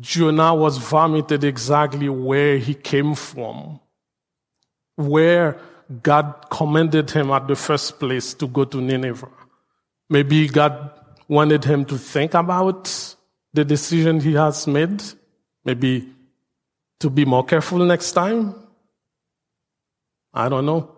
Jonah 0.00 0.54
was 0.54 0.78
vomited 0.78 1.44
exactly 1.44 2.08
where 2.08 2.58
he 2.58 2.74
came 2.74 3.14
from, 3.14 3.80
where 4.96 5.58
God 6.02 6.46
commanded 6.50 7.10
him 7.10 7.30
at 7.30 7.46
the 7.46 7.56
first 7.56 7.98
place 7.98 8.32
to 8.34 8.46
go 8.46 8.64
to 8.64 8.80
Nineveh. 8.80 9.28
Maybe 10.08 10.48
God 10.48 10.90
wanted 11.28 11.64
him 11.64 11.84
to 11.86 11.98
think 11.98 12.34
about 12.34 13.13
the 13.54 13.64
decision 13.64 14.20
he 14.20 14.34
has 14.34 14.66
made, 14.66 15.02
maybe 15.64 16.08
to 16.98 17.08
be 17.08 17.24
more 17.24 17.44
careful 17.44 17.78
next 17.78 18.12
time. 18.12 18.54
I 20.32 20.48
don't 20.48 20.66
know. 20.66 20.90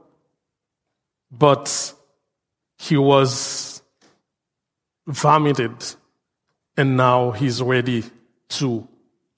But 1.31 1.93
he 2.79 2.97
was 2.97 3.83
vomited, 5.07 5.85
and 6.77 6.97
now 6.97 7.31
he's 7.33 7.61
ready 7.63 8.05
to, 8.49 8.89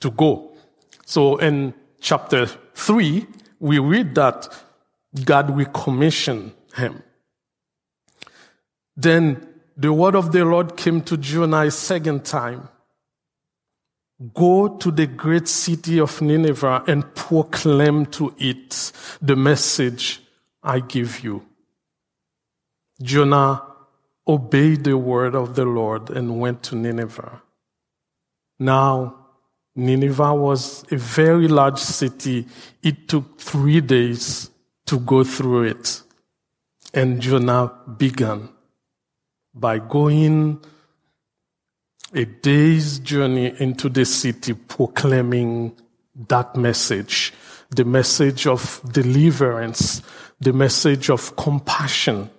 to 0.00 0.10
go. 0.10 0.56
So 1.04 1.36
in 1.38 1.74
chapter 2.00 2.46
3, 2.46 3.26
we 3.58 3.78
read 3.80 4.14
that 4.14 4.48
God 5.24 5.50
will 5.50 5.66
commission 5.66 6.52
him. 6.76 7.02
Then 8.96 9.46
the 9.76 9.92
word 9.92 10.14
of 10.14 10.32
the 10.32 10.44
Lord 10.44 10.76
came 10.76 11.00
to 11.02 11.16
Jonah 11.16 11.62
a 11.62 11.70
second 11.70 12.24
time. 12.24 12.68
Go 14.34 14.76
to 14.78 14.90
the 14.90 15.06
great 15.06 15.46
city 15.46 16.00
of 16.00 16.20
Nineveh 16.20 16.82
and 16.88 17.14
proclaim 17.14 18.06
to 18.06 18.34
it 18.38 18.92
the 19.22 19.36
message 19.36 20.20
I 20.62 20.80
give 20.80 21.20
you. 21.20 21.46
Jonah 23.00 23.62
obeyed 24.26 24.82
the 24.82 24.98
word 24.98 25.36
of 25.36 25.54
the 25.54 25.64
Lord 25.64 26.10
and 26.10 26.40
went 26.40 26.64
to 26.64 26.76
Nineveh. 26.76 27.42
Now, 28.58 29.14
Nineveh 29.76 30.34
was 30.34 30.84
a 30.90 30.96
very 30.96 31.46
large 31.46 31.78
city. 31.78 32.46
It 32.82 33.06
took 33.06 33.38
three 33.38 33.80
days 33.80 34.50
to 34.86 34.98
go 34.98 35.22
through 35.22 35.62
it. 35.62 36.02
And 36.92 37.20
Jonah 37.20 37.72
began 37.96 38.48
by 39.54 39.78
going 39.78 40.60
a 42.14 42.24
day's 42.24 42.98
journey 43.00 43.54
into 43.58 43.88
the 43.88 44.04
city 44.04 44.54
proclaiming 44.54 45.76
that 46.28 46.56
message, 46.56 47.32
the 47.70 47.84
message 47.84 48.46
of 48.46 48.80
deliverance, 48.90 50.02
the 50.40 50.52
message 50.52 51.10
of 51.10 51.36
compassion 51.36 52.30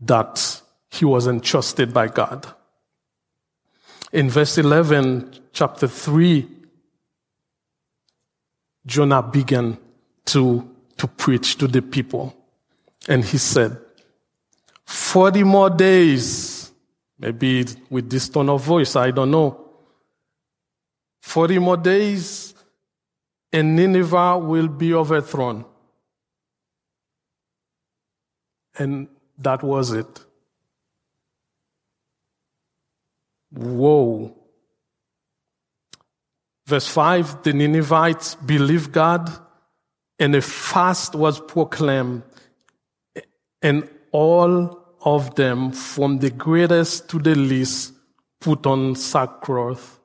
that 0.00 0.62
he 0.90 1.04
was 1.04 1.26
entrusted 1.26 1.92
by 1.92 2.08
God. 2.08 2.46
In 4.12 4.28
verse 4.28 4.58
11, 4.58 5.32
chapter 5.52 5.86
3, 5.86 6.46
Jonah 8.84 9.22
began 9.22 9.78
to, 10.26 10.68
to 10.96 11.06
preach 11.06 11.56
to 11.58 11.66
the 11.66 11.82
people. 11.82 12.34
And 13.08 13.24
he 13.24 13.38
said, 13.38 13.78
40 14.84 15.44
more 15.44 15.70
days, 15.70 16.51
maybe 17.22 17.64
with 17.88 18.10
this 18.10 18.28
tone 18.28 18.48
of 18.50 18.62
voice, 18.62 18.96
I 18.96 19.12
don't 19.12 19.30
know. 19.30 19.58
40 21.22 21.60
more 21.60 21.76
days, 21.76 22.52
and 23.52 23.76
Nineveh 23.76 24.38
will 24.38 24.66
be 24.66 24.92
overthrown. 24.92 25.64
And 28.76 29.08
that 29.38 29.62
was 29.62 29.92
it. 29.92 30.24
Whoa. 33.52 34.34
Verse 36.66 36.88
5 36.88 37.42
the 37.44 37.52
Ninevites 37.52 38.34
believed 38.34 38.92
God, 38.92 39.30
and 40.18 40.34
a 40.34 40.40
fast 40.40 41.14
was 41.14 41.38
proclaimed, 41.38 42.22
and 43.60 43.88
all 44.10 44.81
of 45.04 45.34
them, 45.34 45.72
from 45.72 46.18
the 46.18 46.30
greatest 46.30 47.08
to 47.10 47.18
the 47.18 47.34
least, 47.34 47.92
put 48.40 48.66
on 48.66 48.94
sackcloth. 48.94 49.98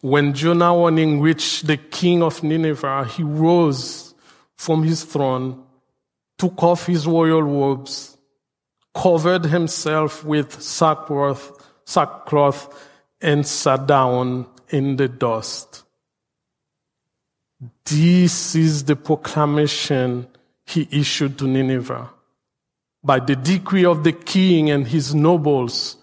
When 0.00 0.32
Jonah 0.32 0.74
warning 0.74 1.20
reached 1.20 1.66
the 1.66 1.76
king 1.76 2.22
of 2.22 2.42
Nineveh, 2.42 3.04
he 3.06 3.22
rose 3.22 4.14
from 4.56 4.84
his 4.84 5.04
throne, 5.04 5.64
took 6.36 6.62
off 6.62 6.86
his 6.86 7.06
royal 7.06 7.42
robes, 7.42 8.16
covered 8.94 9.44
himself 9.46 10.24
with 10.24 10.62
sackcloth, 10.62 11.52
sackcloth 11.84 12.88
and 13.20 13.46
sat 13.46 13.86
down 13.86 14.46
in 14.68 14.96
the 14.96 15.08
dust. 15.08 15.84
This 17.84 18.54
is 18.54 18.84
the 18.84 18.94
proclamation 18.94 20.28
he 20.64 20.86
issued 20.90 21.38
to 21.38 21.46
Nineveh. 21.46 22.10
By 23.02 23.20
the 23.20 23.36
decree 23.36 23.84
of 23.84 24.04
the 24.04 24.12
king 24.12 24.70
and 24.70 24.86
his 24.86 25.14
nobles, 25.14 25.96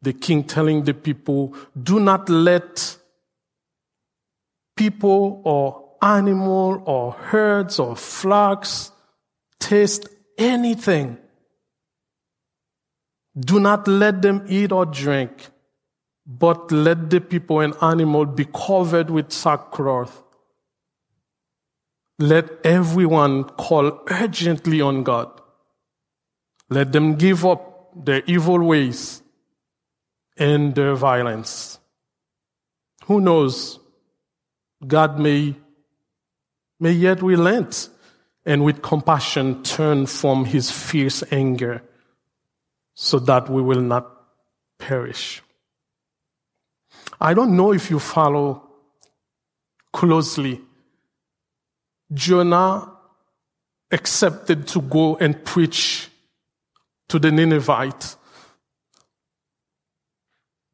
the 0.00 0.12
king 0.12 0.44
telling 0.44 0.84
the 0.84 0.94
people, 0.94 1.54
do 1.80 2.00
not 2.00 2.28
let 2.28 2.96
people 4.76 5.42
or 5.44 5.96
animal 6.02 6.82
or 6.86 7.12
herds 7.12 7.78
or 7.78 7.94
flocks 7.94 8.90
taste 9.60 10.08
anything. 10.38 11.18
Do 13.38 13.60
not 13.60 13.86
let 13.86 14.22
them 14.22 14.44
eat 14.48 14.72
or 14.72 14.86
drink 14.86 15.52
but 16.26 16.70
let 16.70 17.10
the 17.10 17.20
people 17.20 17.60
and 17.60 17.74
animal 17.82 18.26
be 18.26 18.44
covered 18.44 19.10
with 19.10 19.32
sackcloth. 19.32 20.22
Let 22.18 22.64
everyone 22.64 23.44
call 23.44 24.00
urgently 24.08 24.80
on 24.80 25.02
God. 25.02 25.41
Let 26.72 26.90
them 26.90 27.16
give 27.16 27.44
up 27.44 27.90
their 27.94 28.22
evil 28.26 28.58
ways 28.62 29.22
and 30.38 30.74
their 30.74 30.94
violence. 30.94 31.78
Who 33.04 33.20
knows? 33.20 33.78
God 34.86 35.18
may, 35.18 35.54
may 36.80 36.92
yet 36.92 37.22
relent 37.22 37.90
and 38.46 38.64
with 38.64 38.80
compassion 38.80 39.62
turn 39.62 40.06
from 40.06 40.46
his 40.46 40.70
fierce 40.70 41.22
anger 41.30 41.82
so 42.94 43.18
that 43.18 43.50
we 43.50 43.60
will 43.60 43.82
not 43.82 44.10
perish. 44.78 45.42
I 47.20 47.34
don't 47.34 47.54
know 47.54 47.72
if 47.72 47.90
you 47.90 47.98
follow 47.98 48.66
closely. 49.92 50.62
Jonah 52.14 52.92
accepted 53.90 54.66
to 54.68 54.80
go 54.80 55.16
and 55.16 55.44
preach 55.44 56.08
to 57.08 57.18
the 57.18 57.30
Ninevites. 57.30 58.16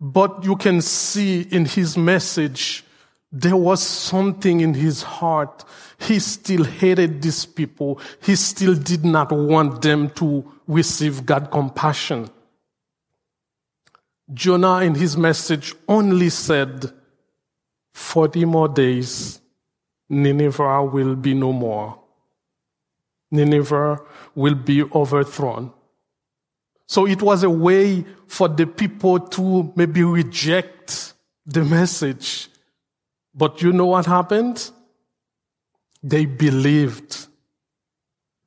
But 0.00 0.44
you 0.44 0.56
can 0.56 0.80
see 0.80 1.42
in 1.42 1.64
his 1.64 1.96
message, 1.96 2.84
there 3.30 3.56
was 3.56 3.82
something 3.82 4.60
in 4.60 4.74
his 4.74 5.02
heart. 5.02 5.64
He 5.98 6.18
still 6.18 6.64
hated 6.64 7.20
these 7.20 7.44
people. 7.44 8.00
He 8.22 8.36
still 8.36 8.74
did 8.74 9.04
not 9.04 9.32
want 9.32 9.82
them 9.82 10.10
to 10.10 10.50
receive 10.66 11.26
God's 11.26 11.48
compassion. 11.50 12.30
Jonah 14.32 14.82
in 14.82 14.94
his 14.94 15.16
message 15.16 15.74
only 15.88 16.28
said, 16.28 16.92
40 17.92 18.44
more 18.44 18.68
days, 18.68 19.40
Nineveh 20.08 20.84
will 20.84 21.16
be 21.16 21.34
no 21.34 21.52
more. 21.52 21.98
Nineveh 23.30 23.98
will 24.34 24.54
be 24.54 24.82
overthrown. 24.84 25.72
So 26.88 27.06
it 27.06 27.20
was 27.20 27.42
a 27.42 27.50
way 27.50 28.04
for 28.26 28.48
the 28.48 28.66
people 28.66 29.20
to 29.20 29.72
maybe 29.76 30.02
reject 30.02 31.12
the 31.44 31.62
message. 31.62 32.48
But 33.34 33.60
you 33.60 33.72
know 33.72 33.86
what 33.86 34.06
happened? 34.06 34.70
They 36.02 36.24
believed. 36.24 37.26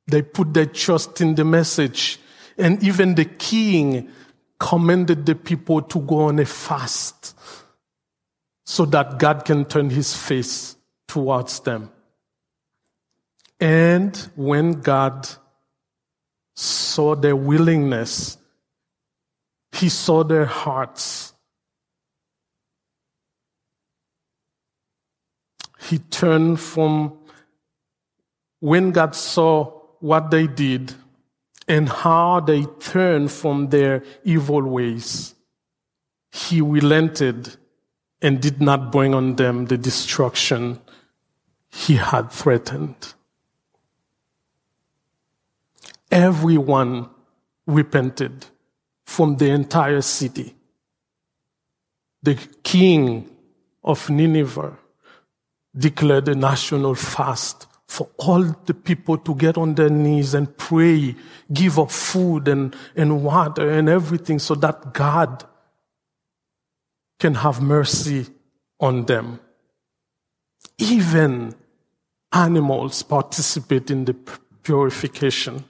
They 0.08 0.24
put 0.24 0.54
their 0.54 0.66
trust 0.66 1.22
in 1.22 1.36
the 1.36 1.46
message. 1.46 2.20
And 2.58 2.84
even 2.84 3.16
the 3.16 3.26
king 3.26 4.10
commanded 4.60 5.26
the 5.26 5.36
people 5.36 5.82
to 5.84 6.00
go 6.00 6.24
on 6.24 6.40
a 6.40 6.46
fast 6.46 7.38
so 8.66 8.86
that 8.86 9.20
God 9.20 9.46
can 9.46 9.66
turn 9.66 9.90
his 9.90 10.16
face 10.16 10.76
towards 11.08 11.60
them. 11.60 11.92
And 13.60 14.16
when 14.36 14.82
God 14.82 15.28
saw 16.62 17.16
their 17.16 17.36
willingness, 17.36 18.38
he 19.72 19.90
saw 19.90 20.24
their 20.24 20.46
hearts. 20.46 21.34
He 25.80 25.98
turned 25.98 26.60
from 26.60 27.18
when 28.60 28.92
God 28.92 29.16
saw 29.16 29.82
what 30.00 30.30
they 30.30 30.48
did, 30.48 30.94
and 31.68 31.88
how 31.90 32.40
they 32.40 32.64
turned 32.80 33.32
from 33.32 33.70
their 33.70 34.04
evil 34.24 34.62
ways. 34.62 35.36
He 36.32 36.62
relented 36.62 37.56
and 38.22 38.42
did 38.42 38.62
not 38.62 38.92
bring 38.92 39.14
on 39.14 39.36
them 39.36 39.66
the 39.66 39.78
destruction 39.78 40.80
he 41.70 41.96
had 41.96 42.32
threatened. 42.32 43.14
Everyone 46.12 47.10
repented 47.66 48.46
from 49.06 49.38
the 49.38 49.50
entire 49.50 50.02
city. 50.02 50.54
The 52.22 52.36
king 52.64 53.30
of 53.84 54.10
Nineveh 54.10 54.78
declared 55.76 56.28
a 56.28 56.36
national 56.36 56.96
fast 56.96 57.68
for 57.88 58.10
all 58.18 58.44
the 58.66 58.74
people 58.74 59.18
to 59.18 59.36
get 59.36 59.58
on 59.58 59.76
their 59.76 59.90
knees 59.90 60.34
and 60.34 60.56
pray, 60.58 61.16
give 61.52 61.80
up 61.80 61.92
food 61.92 62.48
and, 62.48 62.76
and 62.96 63.24
water 63.24 63.70
and 63.70 63.90
everything 63.90 64.40
so 64.40 64.56
that 64.56 64.94
God 64.94 65.44
can 67.20 67.36
have 67.36 67.62
mercy 67.62 68.28
on 68.80 69.06
them. 69.06 69.40
Even 70.78 71.54
animals 72.32 73.04
participate 73.04 73.92
in 73.92 74.06
the 74.06 74.16
purification. 74.64 75.66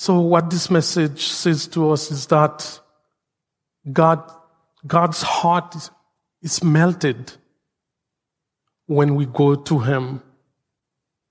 So 0.00 0.18
what 0.18 0.48
this 0.48 0.70
message 0.70 1.26
says 1.26 1.66
to 1.66 1.90
us 1.90 2.10
is 2.10 2.24
that 2.28 2.80
God, 3.92 4.22
God's 4.86 5.20
heart 5.20 5.76
is, 5.76 5.90
is 6.40 6.64
melted 6.64 7.32
when 8.86 9.14
we 9.14 9.26
go 9.26 9.56
to 9.56 9.78
Him, 9.78 10.22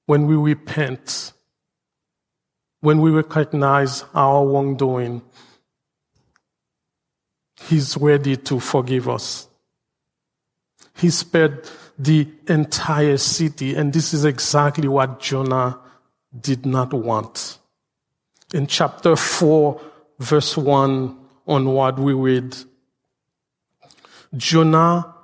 when 0.05 0.27
we 0.27 0.35
repent, 0.35 1.33
when 2.81 3.01
we 3.01 3.09
recognize 3.09 4.05
our 4.13 4.45
wrongdoing, 4.45 5.23
He's 7.61 7.97
ready 7.97 8.37
to 8.37 8.59
forgive 8.59 9.09
us. 9.09 9.47
He 10.95 11.09
spared 11.09 11.67
the 11.97 12.27
entire 12.47 13.17
city, 13.17 13.73
and 13.73 13.91
this 13.91 14.13
is 14.13 14.25
exactly 14.25 14.87
what 14.87 15.19
Jonah 15.19 15.79
did 16.39 16.67
not 16.67 16.93
want. 16.93 17.58
In 18.53 18.67
chapter 18.67 19.15
4, 19.15 19.81
verse 20.19 20.57
1 20.57 21.17
onward, 21.47 21.99
we 21.99 22.13
read. 22.13 22.55
Jonah 24.35 25.15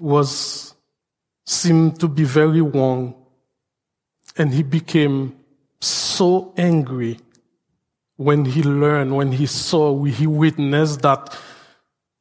was 0.00 0.74
seemed 1.44 1.98
to 1.98 2.08
be 2.08 2.24
very 2.24 2.60
wrong 2.60 3.14
and 4.36 4.52
he 4.52 4.62
became 4.62 5.34
so 5.80 6.52
angry 6.56 7.18
when 8.16 8.44
he 8.44 8.62
learned 8.62 9.16
when 9.16 9.32
he 9.32 9.46
saw 9.46 10.02
he 10.04 10.26
witnessed 10.26 11.02
that 11.02 11.36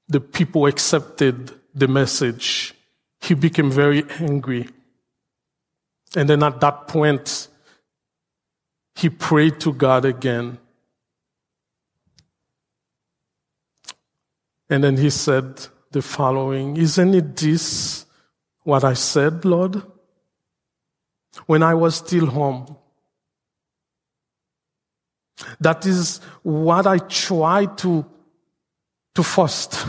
the 0.08 0.22
people 0.22 0.66
accepted 0.66 1.52
the 1.76 1.88
message. 1.88 2.74
He 3.20 3.34
became 3.34 3.70
very 3.70 4.06
angry. 4.20 4.70
And 6.16 6.30
then 6.30 6.44
at 6.44 6.62
that 6.62 6.88
point 6.88 7.50
he 8.98 9.10
prayed 9.10 9.60
to 9.60 9.72
god 9.74 10.06
again 10.06 10.58
and 14.70 14.84
then 14.84 14.98
he 14.98 15.10
said 15.10 15.68
the 15.92 16.02
following 16.02 16.78
Isn't 16.78 17.14
it 17.14 17.36
this 17.36 18.06
what 18.64 18.84
I 18.84 18.94
said, 18.94 19.46
Lord? 19.46 19.82
When 21.46 21.64
I 21.64 21.74
was 21.74 21.96
still 21.96 22.26
home, 22.26 22.76
That 25.60 25.86
is 25.86 26.20
what 26.42 26.88
I 26.88 26.98
tried 26.98 27.78
to, 27.80 28.06
to 29.14 29.24
foster 29.24 29.86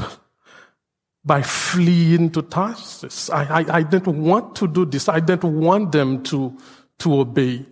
by 1.25 1.42
fleeing 1.42 2.31
to 2.31 2.42
Tarsus. 2.42 3.31
I, 3.31 3.61
I, 3.61 3.77
I 3.79 3.83
didn't 3.83 4.21
want 4.23 4.57
to 4.57 4.68
do 4.68 4.85
this. 4.85 5.09
I 5.09 5.21
didn't 5.21 5.59
want 5.59 5.92
them 5.92 6.23
to, 6.25 6.57
to 6.99 7.21
obey. 7.21 7.64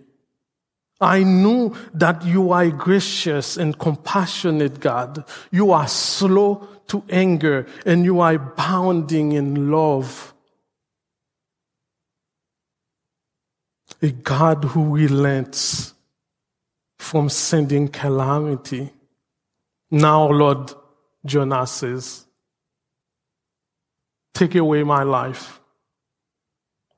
I 0.99 1.23
knew 1.23 1.75
that 1.93 2.25
you 2.25 2.51
are 2.51 2.69
gracious 2.69 3.57
and 3.57 3.77
compassionate 3.77 4.79
God. 4.79 5.23
You 5.51 5.71
are 5.71 5.87
slow 5.87 6.67
to 6.87 7.03
anger 7.09 7.67
and 7.85 8.03
you 8.03 8.19
are 8.19 8.33
abounding 8.33 9.33
in 9.33 9.71
love. 9.71 10.33
A 14.01 14.11
God 14.11 14.63
who 14.63 14.95
relents 14.95 15.93
from 16.97 17.29
sending 17.29 17.87
calamity. 17.87 18.91
Now, 19.91 20.27
Lord, 20.29 20.71
Jonah 21.25 21.67
says, 21.67 22.25
take 24.33 24.55
away 24.55 24.83
my 24.83 25.03
life. 25.03 25.59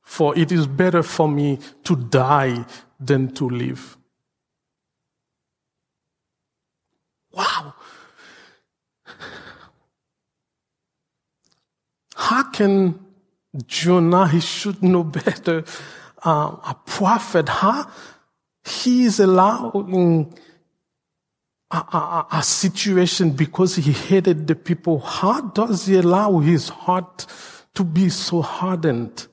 For 0.02 0.38
it 0.38 0.52
is 0.52 0.66
better 0.68 1.04
for 1.04 1.30
me 1.30 1.60
to 1.84 1.96
die 1.96 2.66
than 3.00 3.34
to 3.36 3.50
live. 3.50 3.98
Wow. 7.32 7.74
How 12.16 12.44
can 12.44 13.00
Jonah, 13.66 14.28
he 14.28 14.40
should 14.40 14.84
know 14.84 15.04
better, 15.04 15.64
uh, 16.24 16.56
a 16.68 16.76
prophet, 16.86 17.50
huh? 17.50 17.86
He 18.66 19.06
is 19.06 19.20
allowing 19.20 20.34
a, 21.72 21.78
a, 21.78 22.28
a, 22.34 22.44
situation 22.44 23.32
because 23.32 23.78
he 23.78 23.92
hated 23.92 24.48
the 24.48 24.56
people. 24.56 25.00
How 25.00 25.42
does 25.42 25.86
he 25.86 25.96
allow 25.98 26.40
his 26.40 26.70
heart 26.70 27.26
to 27.76 27.84
be 27.84 28.10
so 28.10 28.42
hardened? 28.42 29.29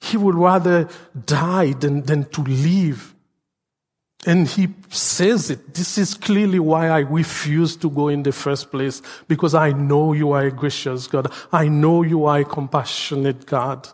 He 0.00 0.16
would 0.16 0.34
rather 0.34 0.88
die 1.26 1.72
than, 1.72 2.02
than 2.02 2.24
to 2.30 2.42
live. 2.42 3.14
And 4.26 4.46
he 4.46 4.68
says 4.90 5.50
it. 5.50 5.74
This 5.74 5.96
is 5.96 6.14
clearly 6.14 6.58
why 6.58 6.88
I 6.88 7.00
refuse 7.00 7.76
to 7.76 7.90
go 7.90 8.08
in 8.08 8.22
the 8.22 8.32
first 8.32 8.70
place, 8.70 9.02
because 9.28 9.54
I 9.54 9.72
know 9.72 10.12
you 10.12 10.32
are 10.32 10.46
a 10.46 10.50
gracious 10.50 11.06
God. 11.06 11.32
I 11.52 11.68
know 11.68 12.02
you 12.02 12.24
are 12.24 12.40
a 12.40 12.44
compassionate 12.44 13.46
God. 13.46 13.88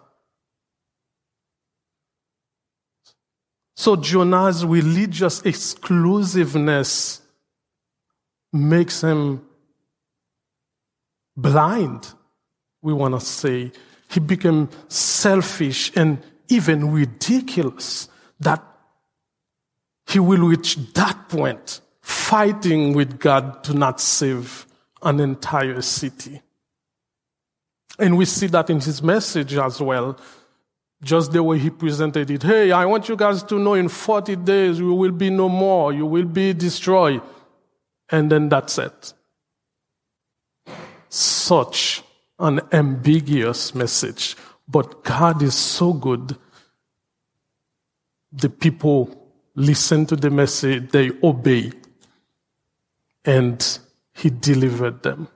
So 3.77 3.95
Jonah's 3.95 4.65
religious 4.65 5.43
exclusiveness 5.43 7.21
makes 8.53 9.03
him 9.03 9.43
blind, 11.37 12.15
we 12.81 12.95
want 12.95 13.15
to 13.15 13.21
say. 13.21 13.71
He 14.09 14.21
became 14.21 14.69
selfish 14.89 15.93
and 15.97 16.19
even 16.49 16.93
ridiculous 16.93 18.09
that 18.41 18.63
he 20.07 20.21
will 20.21 20.47
reach 20.47 20.77
that 20.95 21.29
point 21.29 21.81
fighting 22.01 22.93
with 22.93 23.19
God 23.19 23.65
to 23.65 23.75
not 23.75 24.01
save 24.01 24.67
an 25.03 25.19
entire 25.21 25.83
city. 25.83 26.41
And 27.99 28.17
we 28.17 28.25
see 28.25 28.47
that 28.49 28.71
in 28.71 28.81
his 28.81 29.03
message 29.03 29.55
as 29.55 29.81
well 29.81 30.19
just 31.03 31.33
the 31.33 31.43
way 31.43 31.59
he 31.59 31.71
presented 31.71 32.31
it. 32.31 32.43
Hey, 32.43 32.73
I 32.73 32.87
want 32.87 33.09
you 33.09 33.17
guys 33.17 33.43
to 33.45 33.59
know 33.59 33.75
in 33.75 33.89
40 33.89 34.37
days 34.37 34.79
you 34.79 34.95
will 34.95 35.13
be 35.13 35.31
no 35.31 35.49
more. 35.49 35.93
You 35.93 36.07
will 36.07 36.25
be 36.25 36.53
destroyed. 36.53 37.21
And 38.11 38.31
then 38.31 38.49
that's 38.49 38.79
it. 38.79 39.13
Such 41.09 42.03
an 42.39 42.61
ambiguous 42.73 43.75
message. 43.75 44.37
But 44.69 45.05
God 45.05 45.43
is 45.43 45.55
so 45.55 45.93
good. 45.93 46.37
The 48.33 48.49
people 48.51 49.31
listen 49.55 50.07
to 50.07 50.17
the 50.17 50.31
message, 50.31 50.91
they 50.91 51.11
obey. 51.23 51.73
And 53.25 53.79
he 54.15 54.31
delivered 54.31 55.03
them. 55.03 55.29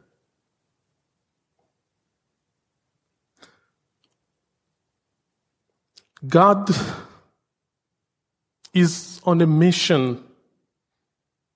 God 6.27 6.69
is 8.75 9.21
on 9.25 9.41
a 9.41 9.47
mission 9.47 10.23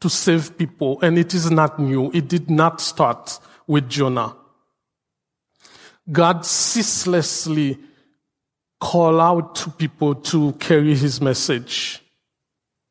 to 0.01 0.09
save 0.09 0.57
people, 0.59 0.99
and 1.03 1.19
it 1.19 1.35
is 1.35 1.51
not 1.51 1.79
new. 1.79 2.11
It 2.13 2.29
did 2.29 2.51
not 2.51 2.81
start 2.81 3.39
with 3.67 3.89
Jonah. 3.89 4.37
God 6.11 6.45
ceaselessly 6.45 7.79
call 8.81 9.21
out 9.21 9.55
to 9.57 9.71
people 9.71 10.15
to 10.15 10.53
carry 10.55 10.95
his 10.95 11.21
message, 11.21 12.03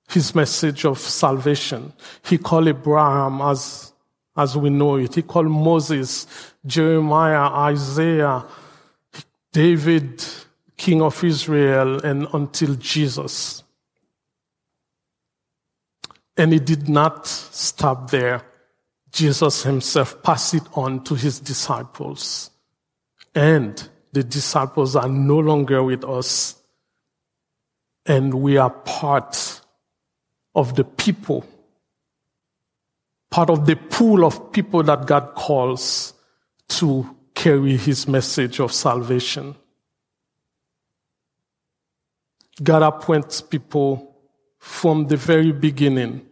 his 0.10 0.34
message 0.34 0.86
of 0.86 0.97
salvation. 0.97 1.93
He 2.26 2.38
called 2.38 2.67
Abraham 2.67 3.41
as, 3.41 3.93
as 4.36 4.58
we 4.58 4.71
know 4.71 4.95
it. 4.95 5.15
He 5.15 5.21
called 5.21 5.47
Moses, 5.47 6.26
Jeremiah, 6.65 7.52
Isaiah, 7.71 8.43
David, 9.52 10.26
king 10.76 11.02
of 11.02 11.23
Israel 11.23 12.04
and 12.04 12.28
until 12.34 12.73
Jesus. 12.76 13.63
And 16.36 16.52
he 16.52 16.60
did 16.60 16.89
not 16.89 17.28
stop 17.28 18.10
there. 18.10 18.41
Jesus 19.12 19.62
himself 19.62 20.23
passed 20.23 20.56
it 20.56 20.63
on 20.73 21.04
to 21.04 21.13
his 21.13 21.39
disciples. 21.39 22.49
And 23.36 23.89
the 24.12 24.24
disciples 24.24 24.96
are 24.96 25.10
no 25.10 25.39
longer 25.39 25.84
with 25.84 26.04
us. 26.04 26.56
And 28.06 28.34
we 28.34 28.58
are 28.58 28.69
part 28.69 29.62
of 30.56 30.76
the 30.76 30.84
people, 30.84 31.46
part 33.32 33.50
of 33.50 33.65
the 33.65 33.76
pool 33.76 34.26
of 34.26 34.52
people 34.52 34.84
that 34.84 35.08
God 35.08 35.34
calls 35.36 36.13
to 36.69 37.15
carry 37.34 37.78
his 37.78 38.08
message 38.08 38.60
of 38.60 38.72
salvation. 38.72 39.56
God 42.62 42.84
appoints 42.84 43.41
people 43.41 44.15
from 44.60 45.08
the 45.08 45.17
very 45.17 45.52
beginning, 45.52 46.26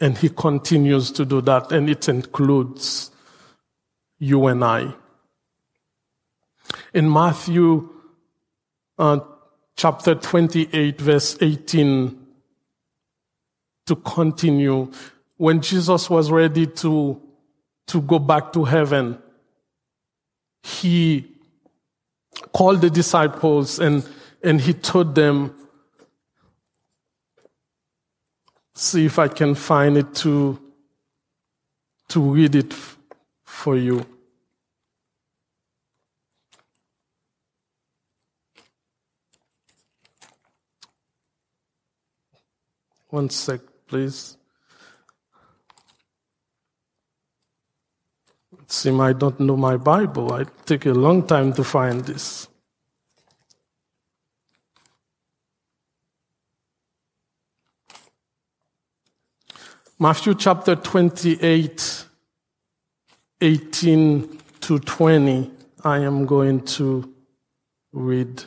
and 0.00 0.18
He 0.18 0.28
continues 0.28 1.12
to 1.12 1.24
do 1.24 1.40
that, 1.42 1.70
and 1.72 1.88
it 1.88 2.08
includes 2.08 3.10
you 4.18 4.46
and 4.46 4.64
I. 4.64 4.94
In 6.92 7.12
Matthew 7.12 7.88
uh, 8.98 9.20
chapter 9.76 10.14
28, 10.14 11.00
verse 11.00 11.36
18, 11.40 12.26
to 13.86 13.96
continue, 13.96 14.90
when 15.36 15.60
Jesus 15.60 16.10
was 16.10 16.30
ready 16.30 16.66
to, 16.66 17.20
to 17.86 18.00
go 18.02 18.18
back 18.18 18.52
to 18.52 18.64
heaven, 18.64 19.18
he 20.62 21.26
called 22.52 22.80
the 22.80 22.90
disciples 22.90 23.78
and 23.78 24.06
and 24.42 24.60
he 24.60 24.72
told 24.72 25.14
them, 25.14 25.54
see 28.74 29.04
if 29.04 29.18
I 29.18 29.28
can 29.28 29.54
find 29.54 29.98
it 29.98 30.14
to, 30.16 30.58
to 32.08 32.20
read 32.20 32.54
it 32.54 32.74
for 33.44 33.76
you. 33.76 34.06
One 43.10 43.28
sec, 43.28 43.60
please. 43.88 44.36
It 48.52 48.70
seems 48.70 49.00
I 49.00 49.12
don't 49.12 49.40
know 49.40 49.56
my 49.56 49.76
Bible. 49.76 50.32
I 50.32 50.44
take 50.64 50.86
a 50.86 50.92
long 50.92 51.26
time 51.26 51.52
to 51.54 51.64
find 51.64 52.04
this. 52.04 52.46
Matthew 59.98 60.34
chapter 60.34 60.76
28, 60.76 62.06
18 63.40 64.38
to 64.60 64.78
20, 64.78 65.50
I 65.84 65.98
am 65.98 66.24
going 66.24 66.64
to 66.64 67.12
read. 67.92 68.44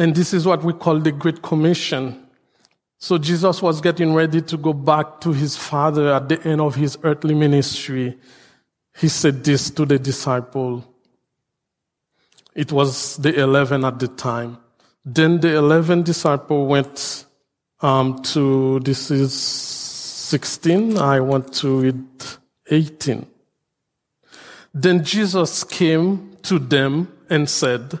And 0.00 0.14
this 0.14 0.32
is 0.32 0.46
what 0.46 0.64
we 0.64 0.72
call 0.72 0.98
the 0.98 1.12
Great 1.12 1.42
Commission. 1.42 2.26
So 2.96 3.18
Jesus 3.18 3.60
was 3.60 3.82
getting 3.82 4.14
ready 4.14 4.40
to 4.40 4.56
go 4.56 4.72
back 4.72 5.20
to 5.20 5.30
his 5.30 5.58
father 5.58 6.14
at 6.14 6.26
the 6.26 6.42
end 6.42 6.62
of 6.62 6.74
his 6.74 6.96
earthly 7.02 7.34
ministry. 7.34 8.16
He 8.98 9.08
said 9.08 9.44
this 9.44 9.68
to 9.72 9.84
the 9.84 9.98
disciple. 9.98 10.86
It 12.54 12.72
was 12.72 13.18
the 13.18 13.38
11 13.38 13.84
at 13.84 13.98
the 13.98 14.08
time. 14.08 14.56
Then 15.04 15.38
the 15.38 15.56
11 15.56 16.04
disciple 16.04 16.66
went 16.66 17.26
um, 17.82 18.22
to, 18.22 18.80
this 18.80 19.10
is 19.10 19.34
16. 19.34 20.96
I 20.96 21.20
want 21.20 21.52
to 21.56 21.78
read 21.78 22.06
18. 22.70 23.26
Then 24.72 25.04
Jesus 25.04 25.62
came 25.62 26.38
to 26.44 26.58
them 26.58 27.12
and 27.28 27.50
said, 27.50 28.00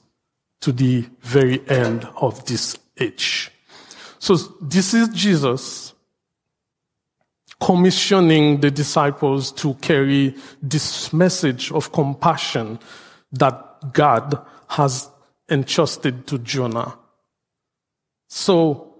to 0.61 0.71
the 0.71 1.05
very 1.21 1.67
end 1.69 2.07
of 2.17 2.45
this 2.45 2.77
age. 2.99 3.51
So 4.19 4.35
this 4.61 4.93
is 4.93 5.09
Jesus 5.09 5.93
commissioning 7.59 8.59
the 8.61 8.71
disciples 8.71 9.51
to 9.51 9.75
carry 9.75 10.35
this 10.61 11.13
message 11.13 11.71
of 11.71 11.91
compassion 11.91 12.79
that 13.31 13.93
God 13.93 14.43
has 14.67 15.09
entrusted 15.49 16.25
to 16.27 16.39
Jonah. 16.39 16.97
So 18.27 18.95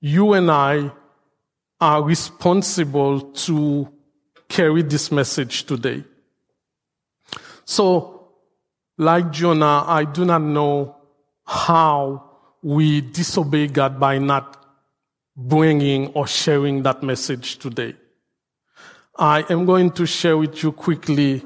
you 0.00 0.32
and 0.34 0.50
I 0.50 0.90
are 1.80 2.02
responsible 2.02 3.20
to 3.20 3.88
carry 4.48 4.82
this 4.82 5.10
message 5.10 5.64
today. 5.64 6.04
So, 7.64 8.21
like 8.98 9.30
Jonah, 9.30 9.84
I 9.86 10.04
do 10.04 10.24
not 10.24 10.42
know 10.42 10.96
how 11.44 12.30
we 12.62 13.00
disobey 13.00 13.66
God 13.68 13.98
by 13.98 14.18
not 14.18 14.64
bringing 15.36 16.08
or 16.08 16.26
sharing 16.26 16.82
that 16.82 17.02
message 17.02 17.58
today. 17.58 17.96
I 19.18 19.44
am 19.50 19.66
going 19.66 19.90
to 19.92 20.06
share 20.06 20.36
with 20.36 20.62
you 20.62 20.72
quickly 20.72 21.42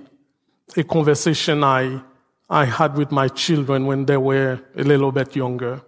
a 0.76 0.84
conversation 0.84 1.64
I, 1.64 2.00
I 2.48 2.64
had 2.64 2.96
with 2.96 3.10
my 3.10 3.28
children 3.28 3.86
when 3.86 4.06
they 4.06 4.16
were 4.16 4.60
a 4.76 4.82
little 4.82 5.12
bit 5.12 5.34
younger. 5.34 5.82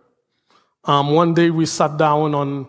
Um, 0.85 1.11
one 1.11 1.35
day 1.35 1.51
we 1.51 1.67
sat 1.67 1.97
down 1.97 2.35
on, 2.35 2.69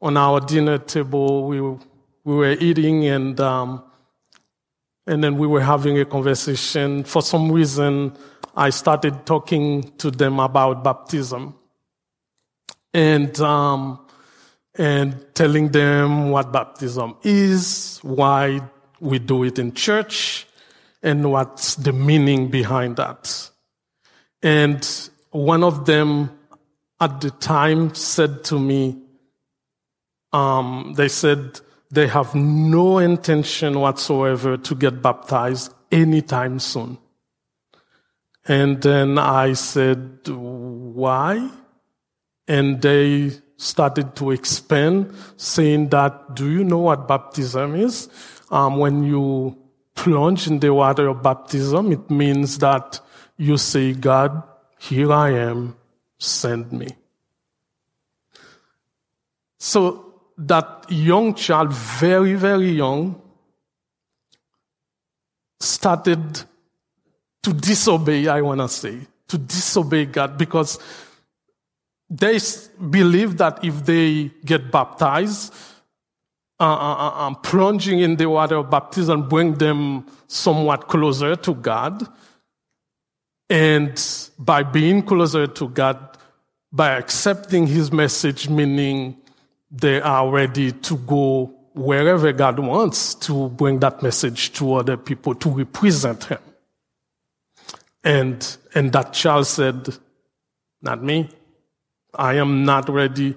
on 0.00 0.16
our 0.16 0.40
dinner 0.40 0.78
table. 0.78 1.48
We, 1.48 1.60
we 1.60 1.78
were 2.24 2.52
eating 2.52 3.06
and, 3.06 3.38
um, 3.40 3.82
and 5.06 5.22
then 5.22 5.38
we 5.38 5.46
were 5.46 5.60
having 5.60 5.98
a 5.98 6.04
conversation. 6.04 7.04
For 7.04 7.22
some 7.22 7.52
reason, 7.52 8.16
I 8.56 8.70
started 8.70 9.26
talking 9.26 9.92
to 9.98 10.10
them 10.10 10.40
about 10.40 10.82
baptism. 10.82 11.54
And, 12.92 13.38
um, 13.40 14.00
and 14.74 15.26
telling 15.34 15.68
them 15.68 16.30
what 16.30 16.52
baptism 16.52 17.16
is, 17.22 17.98
why 18.02 18.60
we 19.00 19.18
do 19.18 19.44
it 19.44 19.58
in 19.58 19.72
church, 19.72 20.46
and 21.02 21.30
what's 21.30 21.76
the 21.76 21.92
meaning 21.92 22.48
behind 22.48 22.96
that. 22.96 23.50
And 24.42 24.86
one 25.30 25.62
of 25.62 25.84
them 25.84 26.30
at 27.00 27.20
the 27.20 27.30
time 27.30 27.94
said 27.94 28.44
to 28.44 28.58
me, 28.58 28.98
um, 30.32 30.94
they 30.96 31.08
said 31.08 31.60
they 31.90 32.06
have 32.08 32.34
no 32.34 32.98
intention 32.98 33.78
whatsoever 33.80 34.56
to 34.56 34.74
get 34.74 35.02
baptized 35.02 35.72
anytime 35.90 36.58
soon. 36.58 36.98
And 38.46 38.80
then 38.82 39.18
I 39.18 39.54
said, 39.54 40.20
why? 40.26 41.50
And 42.46 42.80
they 42.80 43.32
started 43.56 44.14
to 44.16 44.30
expand, 44.30 45.14
saying 45.36 45.88
that, 45.88 46.34
do 46.34 46.50
you 46.50 46.62
know 46.62 46.78
what 46.78 47.08
baptism 47.08 47.74
is? 47.74 48.08
Um, 48.50 48.76
when 48.76 49.02
you 49.02 49.56
plunge 49.94 50.46
in 50.46 50.60
the 50.60 50.72
water 50.72 51.08
of 51.08 51.22
baptism, 51.22 51.90
it 51.90 52.10
means 52.10 52.58
that 52.58 53.00
you 53.36 53.56
say, 53.56 53.94
God, 53.94 54.42
here 54.78 55.12
I 55.12 55.30
am, 55.30 55.76
send 56.18 56.70
me. 56.72 56.88
So 59.58 60.05
that 60.38 60.84
young 60.88 61.34
child, 61.34 61.72
very, 61.72 62.34
very 62.34 62.70
young, 62.70 63.20
started 65.60 66.42
to 67.42 67.52
disobey, 67.52 68.28
I 68.28 68.40
want 68.42 68.60
to 68.60 68.68
say, 68.68 68.98
to 69.28 69.38
disobey 69.38 70.06
God 70.06 70.36
because 70.36 70.78
they 72.08 72.38
believe 72.90 73.38
that 73.38 73.64
if 73.64 73.84
they 73.84 74.30
get 74.44 74.70
baptized, 74.70 75.54
uh, 76.58 76.64
uh, 76.64 77.28
uh, 77.28 77.34
plunging 77.34 78.00
in 78.00 78.16
the 78.16 78.28
water 78.28 78.56
of 78.56 78.70
baptism 78.70 79.28
bring 79.28 79.54
them 79.54 80.06
somewhat 80.26 80.88
closer 80.88 81.36
to 81.36 81.54
God. 81.54 82.06
And 83.50 84.02
by 84.38 84.62
being 84.62 85.02
closer 85.02 85.46
to 85.46 85.68
God, 85.68 86.16
by 86.72 86.96
accepting 86.96 87.66
his 87.66 87.92
message, 87.92 88.48
meaning 88.48 89.20
they 89.70 90.00
are 90.00 90.30
ready 90.30 90.72
to 90.72 90.96
go 90.98 91.52
wherever 91.74 92.32
God 92.32 92.58
wants 92.58 93.14
to 93.14 93.48
bring 93.50 93.80
that 93.80 94.02
message 94.02 94.52
to 94.54 94.74
other 94.74 94.96
people 94.96 95.34
to 95.34 95.50
represent 95.50 96.24
him. 96.24 96.38
And, 98.02 98.56
and 98.74 98.92
that 98.92 99.12
child 99.12 99.46
said, 99.46 99.88
not 100.80 101.02
me. 101.02 101.28
I 102.14 102.34
am 102.34 102.64
not 102.64 102.88
ready 102.88 103.34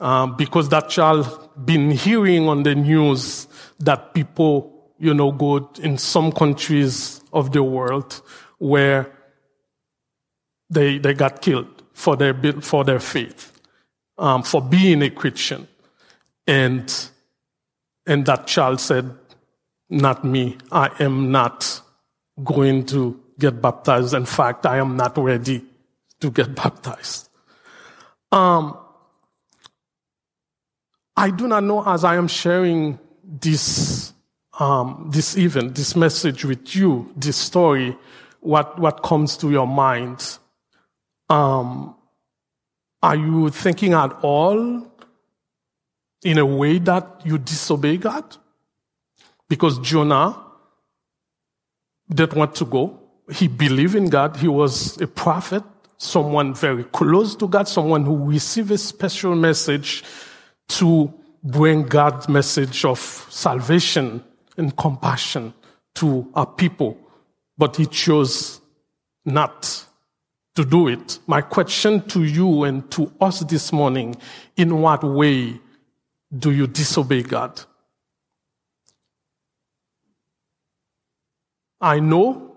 um, 0.00 0.36
because 0.36 0.68
that 0.70 0.88
child 0.88 1.50
been 1.64 1.92
hearing 1.92 2.48
on 2.48 2.64
the 2.64 2.74
news 2.74 3.46
that 3.78 4.12
people, 4.12 4.90
you 4.98 5.14
know, 5.14 5.32
go 5.32 5.70
in 5.80 5.96
some 5.96 6.32
countries 6.32 7.22
of 7.32 7.52
the 7.52 7.62
world 7.62 8.20
where 8.58 9.10
they 10.68 10.98
they 10.98 11.14
got 11.14 11.40
killed 11.40 11.82
for 11.92 12.16
their 12.16 12.34
for 12.60 12.84
their 12.84 12.98
faith, 12.98 13.51
um, 14.18 14.42
for 14.42 14.60
being 14.60 15.02
a 15.02 15.10
Christian, 15.10 15.68
and 16.46 17.08
and 18.06 18.26
that 18.26 18.46
child 18.46 18.80
said, 18.80 19.10
"Not 19.90 20.24
me. 20.24 20.58
I 20.70 20.90
am 21.00 21.30
not 21.30 21.80
going 22.42 22.86
to 22.86 23.20
get 23.38 23.60
baptized. 23.60 24.14
In 24.14 24.26
fact, 24.26 24.66
I 24.66 24.78
am 24.78 24.96
not 24.96 25.16
ready 25.18 25.64
to 26.20 26.30
get 26.30 26.54
baptized." 26.62 27.28
Um, 28.30 28.78
I 31.16 31.30
do 31.30 31.46
not 31.46 31.64
know 31.64 31.86
as 31.86 32.04
I 32.04 32.16
am 32.16 32.26
sharing 32.26 32.98
this, 33.22 34.12
um, 34.58 35.10
this 35.12 35.36
event, 35.36 35.74
this 35.74 35.94
message 35.94 36.44
with 36.44 36.74
you, 36.74 37.12
this 37.16 37.36
story, 37.36 37.96
what, 38.40 38.78
what 38.78 39.02
comes 39.02 39.36
to 39.38 39.50
your 39.50 39.66
mind. 39.66 40.38
Um, 41.28 41.94
are 43.02 43.16
you 43.16 43.50
thinking 43.50 43.92
at 43.92 44.12
all 44.22 44.86
in 46.22 46.38
a 46.38 46.46
way 46.46 46.78
that 46.78 47.22
you 47.24 47.38
disobey 47.38 47.96
God? 47.96 48.36
Because 49.48 49.78
Jonah 49.80 50.38
didn't 52.08 52.38
want 52.38 52.54
to 52.56 52.64
go. 52.64 53.00
He 53.32 53.48
believed 53.48 53.94
in 53.94 54.08
God. 54.08 54.36
He 54.36 54.48
was 54.48 55.00
a 55.00 55.06
prophet 55.06 55.64
someone 56.02 56.52
very 56.52 56.84
close 56.84 57.36
to 57.36 57.46
God, 57.46 57.68
someone 57.68 58.04
who 58.04 58.16
received 58.16 58.70
a 58.72 58.78
special 58.78 59.36
message 59.36 60.02
to 60.68 61.12
bring 61.44 61.84
God's 61.84 62.28
message 62.28 62.84
of 62.84 62.98
salvation 62.98 64.22
and 64.56 64.76
compassion 64.76 65.54
to 65.94 66.28
our 66.34 66.46
people. 66.46 66.98
But 67.56 67.76
he 67.76 67.86
chose 67.86 68.60
not 69.24 69.86
to 70.54 70.64
do 70.64 70.88
it. 70.88 71.18
My 71.26 71.40
question 71.40 72.02
to 72.08 72.24
you 72.24 72.64
and 72.64 72.90
to 72.92 73.12
us 73.20 73.40
this 73.40 73.72
morning, 73.72 74.16
in 74.56 74.80
what 74.80 75.02
way 75.02 75.60
do 76.36 76.50
you 76.50 76.66
disobey 76.66 77.22
God? 77.22 77.62
I 81.80 82.00
know 82.00 82.56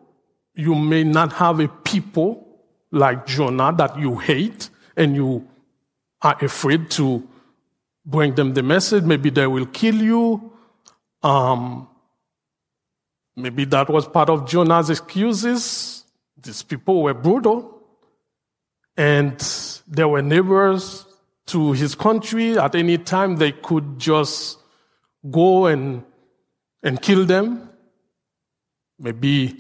you 0.54 0.76
may 0.76 1.04
not 1.04 1.34
have 1.34 1.60
a 1.60 1.68
people 1.68 2.48
like 2.92 3.26
Jonah 3.26 3.74
that 3.78 3.98
you 3.98 4.18
hate 4.18 4.70
and 4.96 5.16
you 5.16 5.48
are 6.22 6.38
afraid 6.42 6.90
to, 6.92 7.28
bring 8.06 8.36
them 8.36 8.54
the 8.54 8.64
message. 8.64 9.04
Maybe 9.04 9.30
they 9.30 9.48
will 9.48 9.66
kill 9.66 9.96
you. 9.96 10.52
Um, 11.24 11.88
maybe 13.36 13.66
that 13.66 13.90
was 13.90 14.08
part 14.08 14.30
of 14.30 14.48
Jonah's 14.48 14.90
excuses. 14.90 16.06
These 16.42 16.62
people 16.64 17.02
were 17.02 17.14
brutal. 17.14 17.75
And 18.98 19.40
there 19.88 20.08
were 20.08 20.22
neighbors 20.22 21.06
to 21.48 21.74
his 21.74 21.96
country. 21.96 22.58
At 22.58 22.76
any 22.76 22.98
time, 22.98 23.38
they 23.38 23.52
could 23.52 24.00
just 24.00 24.58
go 25.30 25.66
and, 25.68 26.04
and 26.82 27.02
kill 27.02 27.26
them. 27.26 27.70
Maybe 28.98 29.60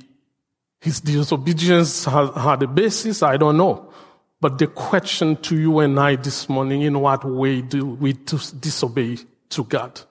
his 0.80 1.02
disobedience 1.02 2.06
had 2.06 2.64
a 2.64 2.68
basis. 2.68 3.24
I 3.24 3.38
don't 3.38 3.58
know. 3.58 3.92
But 4.40 4.58
the 4.58 4.68
question 4.68 5.38
to 5.38 5.58
you 5.58 5.80
and 5.80 6.00
I 6.00 6.16
this 6.16 6.48
morning, 6.48 6.84
in 6.84 7.00
what 7.00 7.26
way 7.26 7.62
do 7.62 7.86
we 7.86 8.14
disobey 8.14 9.18
to 9.50 9.64
God? 9.64 10.02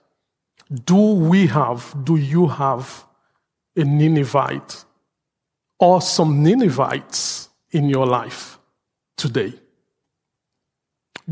Do 0.83 1.13
we 1.13 1.47
have, 1.47 1.95
do 2.03 2.15
you 2.15 2.47
have 2.47 3.05
a 3.75 3.83
Ninevite 3.83 4.83
or 5.79 6.01
some 6.01 6.43
Ninevites 6.43 7.49
in 7.71 7.89
your 7.89 8.05
life 8.05 8.54
today? 9.17 9.53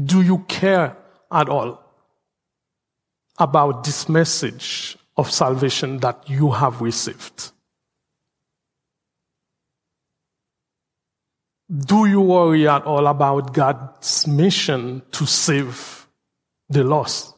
Do 0.01 0.21
you 0.21 0.39
care 0.47 0.97
at 1.31 1.49
all 1.49 1.83
about 3.37 3.83
this 3.83 4.09
message 4.09 4.97
of 5.17 5.31
salvation 5.31 5.97
that 5.99 6.29
you 6.29 6.51
have 6.51 6.81
received? 6.81 7.51
Do 11.69 12.05
you 12.05 12.21
worry 12.21 12.67
at 12.67 12.83
all 12.83 13.07
about 13.07 13.53
God's 13.53 14.27
mission 14.27 15.01
to 15.11 15.25
save 15.25 16.07
the 16.69 16.83
lost? 16.83 17.35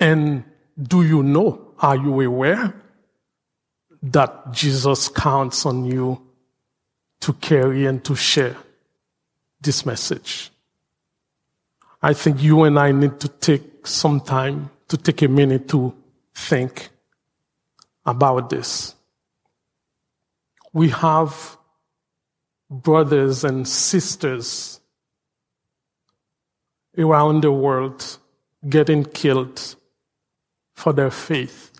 And 0.00 0.44
do 0.80 1.02
you 1.02 1.22
know, 1.22 1.74
are 1.78 1.96
you 1.96 2.20
aware 2.20 2.74
that 4.02 4.52
Jesus 4.52 5.08
counts 5.08 5.66
on 5.66 5.84
you 5.84 6.27
to 7.28 7.34
carry 7.34 7.84
and 7.84 8.02
to 8.02 8.16
share 8.16 8.56
this 9.60 9.84
message? 9.84 10.50
I 12.00 12.14
think 12.14 12.42
you 12.42 12.62
and 12.62 12.78
I 12.78 12.90
need 12.90 13.20
to 13.20 13.28
take 13.28 13.86
some 13.86 14.22
time 14.22 14.70
to 14.88 14.96
take 14.96 15.20
a 15.20 15.28
minute 15.28 15.68
to 15.68 15.94
think 16.34 16.88
about 18.06 18.48
this. 18.48 18.94
We 20.72 20.88
have 20.88 21.58
brothers 22.70 23.44
and 23.44 23.68
sisters 23.68 24.80
around 26.96 27.42
the 27.42 27.52
world 27.52 28.16
getting 28.66 29.04
killed 29.04 29.76
for 30.72 30.94
their 30.94 31.10
faith 31.10 31.72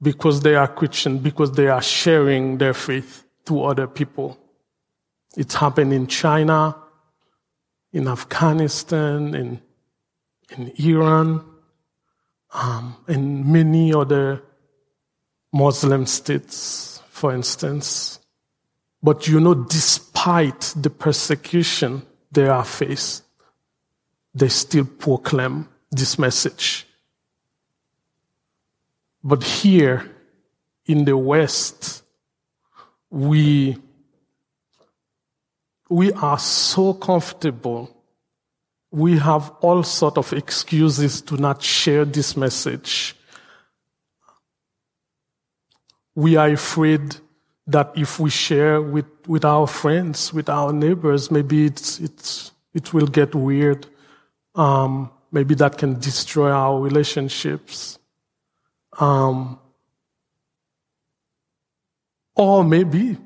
because 0.00 0.40
they 0.42 0.54
are 0.54 0.68
Christian, 0.68 1.18
because 1.18 1.50
they 1.50 1.66
are 1.66 1.82
sharing 1.82 2.58
their 2.58 2.74
faith 2.74 3.25
to 3.46 3.64
other 3.64 3.86
people. 3.86 4.38
It's 5.36 5.54
happened 5.54 5.92
in 5.92 6.06
China, 6.06 6.76
in 7.92 8.08
Afghanistan, 8.08 9.34
in, 9.34 9.60
in 10.56 10.72
Iran, 10.78 11.44
um, 12.52 12.96
in 13.08 13.50
many 13.50 13.92
other 13.92 14.42
Muslim 15.52 16.06
states, 16.06 17.02
for 17.08 17.32
instance. 17.32 18.20
But 19.02 19.28
you 19.28 19.40
know, 19.40 19.54
despite 19.54 20.74
the 20.76 20.90
persecution 20.90 22.02
they 22.32 22.48
are 22.48 22.64
faced, 22.64 23.22
they 24.34 24.48
still 24.48 24.84
proclaim 24.84 25.68
this 25.90 26.18
message. 26.18 26.86
But 29.22 29.42
here 29.42 30.10
in 30.86 31.04
the 31.04 31.16
West, 31.16 32.02
we, 33.10 33.76
we 35.88 36.12
are 36.12 36.38
so 36.38 36.94
comfortable. 36.94 37.90
We 38.90 39.18
have 39.18 39.52
all 39.60 39.82
sort 39.82 40.18
of 40.18 40.32
excuses 40.32 41.20
to 41.22 41.36
not 41.36 41.62
share 41.62 42.04
this 42.04 42.36
message. 42.36 43.16
We 46.14 46.36
are 46.36 46.48
afraid 46.48 47.16
that 47.66 47.92
if 47.96 48.18
we 48.20 48.30
share 48.30 48.80
with, 48.80 49.06
with 49.26 49.44
our 49.44 49.66
friends, 49.66 50.32
with 50.32 50.48
our 50.48 50.72
neighbors, 50.72 51.30
maybe 51.30 51.66
it's, 51.66 51.98
it's, 52.00 52.52
it 52.72 52.94
will 52.94 53.06
get 53.06 53.34
weird. 53.34 53.86
Um, 54.54 55.10
maybe 55.32 55.54
that 55.56 55.76
can 55.76 55.98
destroy 55.98 56.50
our 56.50 56.80
relationships. 56.80 57.98
Um, 58.98 59.58
or 62.36 62.62
maybe 62.62 63.16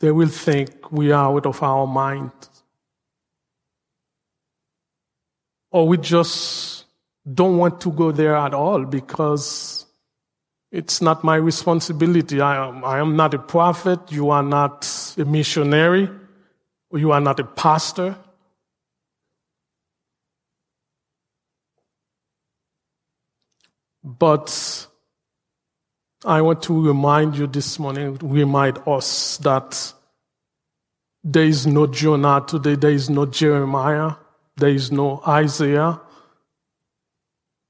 they 0.00 0.10
will 0.10 0.28
think 0.28 0.90
we 0.90 1.12
are 1.12 1.26
out 1.26 1.46
of 1.46 1.62
our 1.62 1.86
mind. 1.86 2.32
Or 5.70 5.86
we 5.86 5.98
just 5.98 6.84
don't 7.32 7.58
want 7.58 7.80
to 7.82 7.90
go 7.90 8.12
there 8.12 8.36
at 8.36 8.54
all 8.54 8.84
because 8.84 9.86
it's 10.70 11.00
not 11.00 11.22
my 11.22 11.36
responsibility. 11.36 12.40
I 12.40 12.66
am, 12.66 12.84
I 12.84 12.98
am 12.98 13.16
not 13.16 13.34
a 13.34 13.38
prophet. 13.38 14.10
You 14.10 14.30
are 14.30 14.42
not 14.42 14.88
a 15.16 15.24
missionary. 15.24 16.08
You 16.92 17.12
are 17.12 17.20
not 17.20 17.40
a 17.40 17.44
pastor. 17.44 18.16
But 24.02 24.86
I 26.24 26.40
want 26.40 26.62
to 26.64 26.86
remind 26.86 27.36
you 27.36 27.46
this 27.46 27.78
morning, 27.78 28.16
remind 28.22 28.78
us 28.86 29.36
that 29.38 29.92
there 31.22 31.44
is 31.44 31.66
no 31.66 31.86
Jonah 31.86 32.44
today, 32.46 32.76
there 32.76 32.90
is 32.90 33.10
no 33.10 33.26
Jeremiah, 33.26 34.14
there 34.56 34.70
is 34.70 34.90
no 34.90 35.22
Isaiah. 35.26 36.00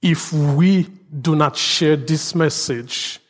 If 0.02 0.32
we 0.32 0.84
do 1.20 1.34
not 1.34 1.56
share 1.56 1.96
this 1.96 2.34
message, 2.34 3.20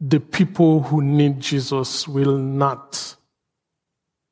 the 0.00 0.20
people 0.20 0.82
who 0.82 1.02
need 1.02 1.40
Jesus 1.40 2.08
will 2.08 2.38
not 2.38 3.16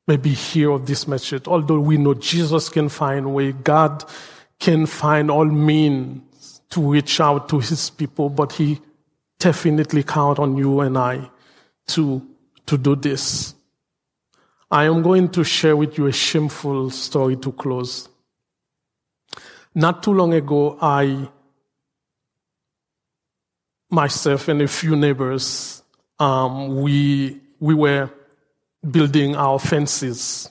maybe 0.07 0.29
hear 0.29 0.71
of 0.71 0.87
this 0.87 1.07
message. 1.07 1.47
Although 1.47 1.79
we 1.79 1.97
know 1.97 2.15
Jesus 2.15 2.69
can 2.69 2.89
find 2.89 3.35
way, 3.35 3.51
God 3.51 4.03
can 4.59 4.87
find 4.87 5.29
all 5.29 5.45
means 5.45 6.21
to 6.69 6.91
reach 6.91 7.19
out 7.19 7.49
to 7.49 7.59
his 7.59 7.89
people, 7.89 8.29
but 8.29 8.53
he 8.53 8.79
definitely 9.39 10.03
count 10.03 10.39
on 10.39 10.57
you 10.57 10.81
and 10.81 10.97
I 10.97 11.29
to, 11.87 12.25
to 12.65 12.77
do 12.77 12.95
this. 12.95 13.55
I 14.69 14.85
am 14.85 15.01
going 15.01 15.29
to 15.29 15.43
share 15.43 15.75
with 15.75 15.97
you 15.97 16.05
a 16.05 16.11
shameful 16.11 16.91
story 16.91 17.35
to 17.37 17.51
close. 17.51 18.07
Not 19.73 20.03
too 20.03 20.13
long 20.13 20.33
ago, 20.33 20.77
I, 20.79 21.27
myself 23.89 24.47
and 24.47 24.61
a 24.61 24.67
few 24.67 24.95
neighbors, 24.95 25.81
um, 26.19 26.81
we, 26.81 27.41
we 27.59 27.73
were 27.73 28.11
building 28.89 29.35
our 29.35 29.57
fences 29.57 30.49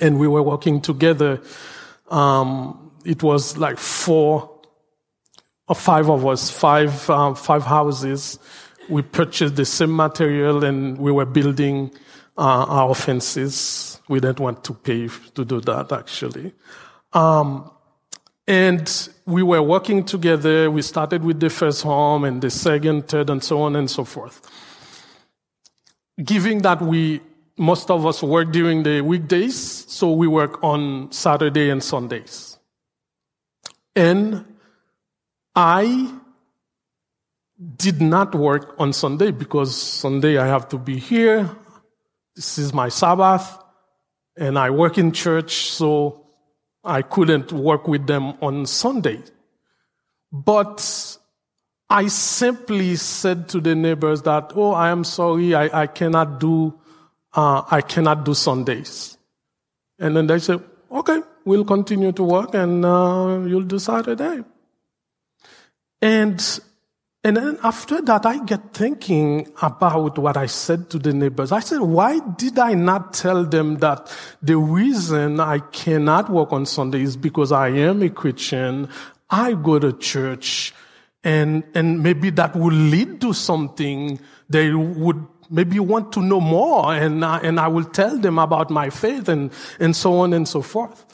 and 0.00 0.18
we 0.18 0.26
were 0.26 0.42
working 0.42 0.80
together. 0.80 1.40
Um, 2.10 2.92
it 3.04 3.22
was 3.22 3.56
like 3.58 3.78
four 3.78 4.57
five 5.74 6.08
of 6.08 6.26
us, 6.26 6.50
five, 6.50 7.08
um, 7.10 7.34
five 7.34 7.64
houses. 7.64 8.38
We 8.88 9.02
purchased 9.02 9.56
the 9.56 9.64
same 9.64 9.94
material 9.94 10.64
and 10.64 10.98
we 10.98 11.12
were 11.12 11.26
building 11.26 11.90
uh, 12.38 12.64
our 12.68 12.94
fences. 12.94 14.00
We 14.08 14.20
didn't 14.20 14.40
want 14.40 14.64
to 14.64 14.74
pay 14.74 15.08
to 15.34 15.44
do 15.44 15.60
that 15.62 15.92
actually. 15.92 16.52
Um, 17.12 17.70
and 18.46 19.10
we 19.26 19.42
were 19.42 19.62
working 19.62 20.04
together. 20.04 20.70
We 20.70 20.80
started 20.80 21.22
with 21.22 21.38
the 21.38 21.50
first 21.50 21.82
home 21.82 22.24
and 22.24 22.40
the 22.40 22.48
second, 22.48 23.08
third, 23.08 23.28
and 23.28 23.44
so 23.44 23.60
on 23.60 23.76
and 23.76 23.90
so 23.90 24.04
forth. 24.04 24.40
Given 26.24 26.62
that 26.62 26.80
we, 26.80 27.20
most 27.58 27.90
of 27.90 28.06
us 28.06 28.22
work 28.22 28.50
during 28.50 28.84
the 28.84 29.02
weekdays, 29.02 29.84
so 29.92 30.12
we 30.12 30.26
work 30.26 30.64
on 30.64 31.12
Saturday 31.12 31.68
and 31.68 31.82
Sundays. 31.82 32.58
And 33.94 34.46
I 35.60 36.08
did 37.78 38.00
not 38.00 38.32
work 38.32 38.76
on 38.78 38.92
Sunday 38.92 39.32
because 39.32 39.74
Sunday 39.74 40.38
I 40.38 40.46
have 40.46 40.68
to 40.68 40.78
be 40.78 41.00
here. 41.00 41.50
This 42.36 42.58
is 42.58 42.72
my 42.72 42.88
Sabbath. 42.88 43.58
And 44.36 44.56
I 44.56 44.70
work 44.70 44.98
in 44.98 45.10
church, 45.10 45.72
so 45.72 46.26
I 46.84 47.02
couldn't 47.02 47.50
work 47.50 47.88
with 47.88 48.06
them 48.06 48.34
on 48.40 48.66
Sunday. 48.66 49.20
But 50.30 51.18
I 51.90 52.06
simply 52.06 52.94
said 52.94 53.48
to 53.48 53.60
the 53.60 53.74
neighbors 53.74 54.22
that, 54.22 54.52
oh, 54.54 54.70
I 54.70 54.90
am 54.90 55.02
sorry, 55.02 55.56
I, 55.56 55.82
I 55.82 55.86
cannot 55.88 56.38
do, 56.38 56.78
uh, 57.34 57.62
I 57.68 57.80
cannot 57.80 58.24
do 58.24 58.32
Sundays. 58.32 59.18
And 59.98 60.16
then 60.16 60.28
they 60.28 60.38
said, 60.38 60.62
okay, 60.88 61.20
we'll 61.44 61.64
continue 61.64 62.12
to 62.12 62.22
work 62.22 62.54
and 62.54 62.84
uh, 62.84 63.40
you'll 63.44 63.62
do 63.62 63.80
Saturday. 63.80 64.44
And 66.00 66.60
and 67.24 67.36
then 67.36 67.58
after 67.64 68.00
that, 68.02 68.24
I 68.24 68.42
get 68.44 68.72
thinking 68.72 69.52
about 69.60 70.18
what 70.18 70.36
I 70.36 70.46
said 70.46 70.88
to 70.90 70.98
the 70.98 71.12
neighbors. 71.12 71.50
I 71.50 71.60
said, 71.60 71.80
why 71.80 72.20
did 72.20 72.58
I 72.58 72.74
not 72.74 73.12
tell 73.12 73.44
them 73.44 73.78
that 73.78 74.10
the 74.40 74.56
reason 74.56 75.40
I 75.40 75.58
cannot 75.58 76.30
work 76.30 76.52
on 76.52 76.64
Sunday 76.64 77.02
is 77.02 77.16
because 77.16 77.50
I 77.50 77.68
am 77.68 78.02
a 78.02 78.08
Christian. 78.08 78.88
I 79.28 79.54
go 79.54 79.80
to 79.80 79.92
church 79.94 80.72
and, 81.24 81.64
and 81.74 82.02
maybe 82.02 82.30
that 82.30 82.54
will 82.54 82.72
lead 82.72 83.20
to 83.22 83.32
something 83.32 84.20
they 84.48 84.72
would 84.72 85.26
maybe 85.50 85.80
want 85.80 86.12
to 86.12 86.20
know 86.20 86.40
more 86.40 86.94
and, 86.94 87.24
uh, 87.24 87.40
and 87.42 87.58
I 87.58 87.68
will 87.68 87.84
tell 87.84 88.16
them 88.16 88.38
about 88.38 88.70
my 88.70 88.90
faith 88.90 89.28
and, 89.28 89.50
and 89.80 89.96
so 89.96 90.20
on 90.20 90.32
and 90.32 90.46
so 90.46 90.62
forth. 90.62 91.04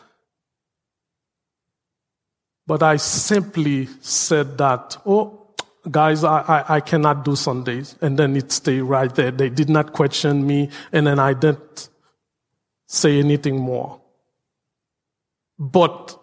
But 2.67 2.83
I 2.83 2.97
simply 2.97 3.89
said 4.01 4.59
that, 4.59 4.97
oh, 5.05 5.49
guys, 5.91 6.25
I, 6.25 6.41
I, 6.41 6.77
I, 6.77 6.81
cannot 6.81 7.25
do 7.25 7.37
Sundays. 7.37 7.97
And 8.01 8.19
then 8.19 8.37
it 8.37 8.53
stayed 8.53 8.83
right 8.83 9.15
there. 9.15 9.31
They 9.31 9.51
did 9.51 9.69
not 9.69 9.93
question 9.93 10.47
me, 10.47 10.71
and 10.93 11.07
then 11.07 11.19
I 11.19 11.35
didn't 11.35 11.89
say 12.87 13.19
anything 13.19 13.59
more. 13.59 14.01
But 15.59 16.19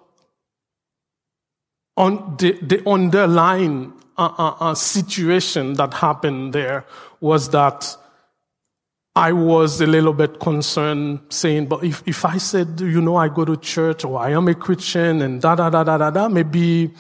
on 1.95 2.37
the, 2.37 2.53
the 2.61 2.87
underlying 2.89 3.93
uh, 4.17 4.33
uh, 4.37 4.55
uh, 4.59 4.75
situation 4.75 5.75
that 5.75 5.93
happened 5.93 6.53
there 6.53 6.85
was 7.19 7.49
that 7.49 7.95
I 9.15 9.33
was 9.33 9.81
a 9.81 9.87
little 9.87 10.13
bit 10.13 10.39
concerned 10.39 11.19
saying, 11.29 11.67
but 11.67 11.83
if, 11.83 12.01
if 12.05 12.23
I 12.23 12.37
said, 12.37 12.79
you 12.79 13.01
know, 13.01 13.17
I 13.17 13.27
go 13.27 13.43
to 13.43 13.57
church 13.57 14.05
or 14.05 14.19
I 14.19 14.31
am 14.31 14.47
a 14.47 14.55
Christian 14.55 15.21
and 15.21 15.41
da 15.41 15.55
da 15.55 15.69
da 15.69 15.83
da 15.83 15.97
da 15.97 16.09
da, 16.11 16.29
maybe 16.29 16.91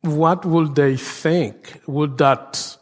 what 0.00 0.44
will 0.44 0.68
they 0.68 0.96
think? 0.96 1.80
Would 1.86 2.18
that 2.18 2.76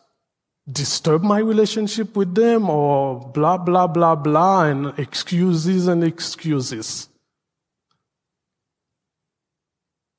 disturb 0.71 1.23
my 1.23 1.39
relationship 1.39 2.17
with 2.17 2.35
them 2.35 2.71
or 2.71 3.21
blah, 3.21 3.59
blah, 3.59 3.87
blah, 3.87 4.15
blah, 4.15 4.65
and 4.65 4.99
excuses 4.99 5.89
and 5.89 6.03
excuses? 6.05 7.09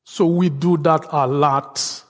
So 0.05 0.25
we 0.25 0.49
do 0.49 0.77
that 0.77 1.05
a 1.11 1.27
lot. 1.27 2.03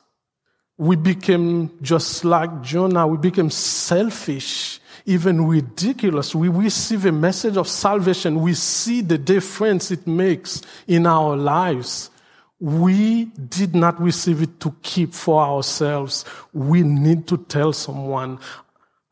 We 0.78 0.96
became 0.96 1.72
just 1.82 2.24
like 2.24 2.62
Jonah, 2.62 3.08
we 3.08 3.18
became 3.18 3.50
selfish, 3.50 4.77
even 5.08 5.48
ridiculous. 5.48 6.36
We 6.36 6.50
receive 6.50 7.06
a 7.06 7.12
message 7.12 7.56
of 7.56 7.68
salvation. 7.68 8.42
We 8.42 8.54
see 8.54 9.02
the 9.02 9.18
difference 9.18 9.90
it 9.90 10.06
makes 10.06 10.62
in 10.86 11.08
our 11.08 11.38
lives. 11.38 12.12
We 12.60 13.26
did 13.26 13.74
not 13.74 14.00
receive 14.02 14.42
it 14.42 14.60
to 14.60 14.76
keep 14.84 15.14
for 15.14 15.42
ourselves. 15.42 16.26
We 16.54 16.84
need 16.84 17.26
to 17.28 17.38
tell 17.38 17.72
someone. 17.72 18.40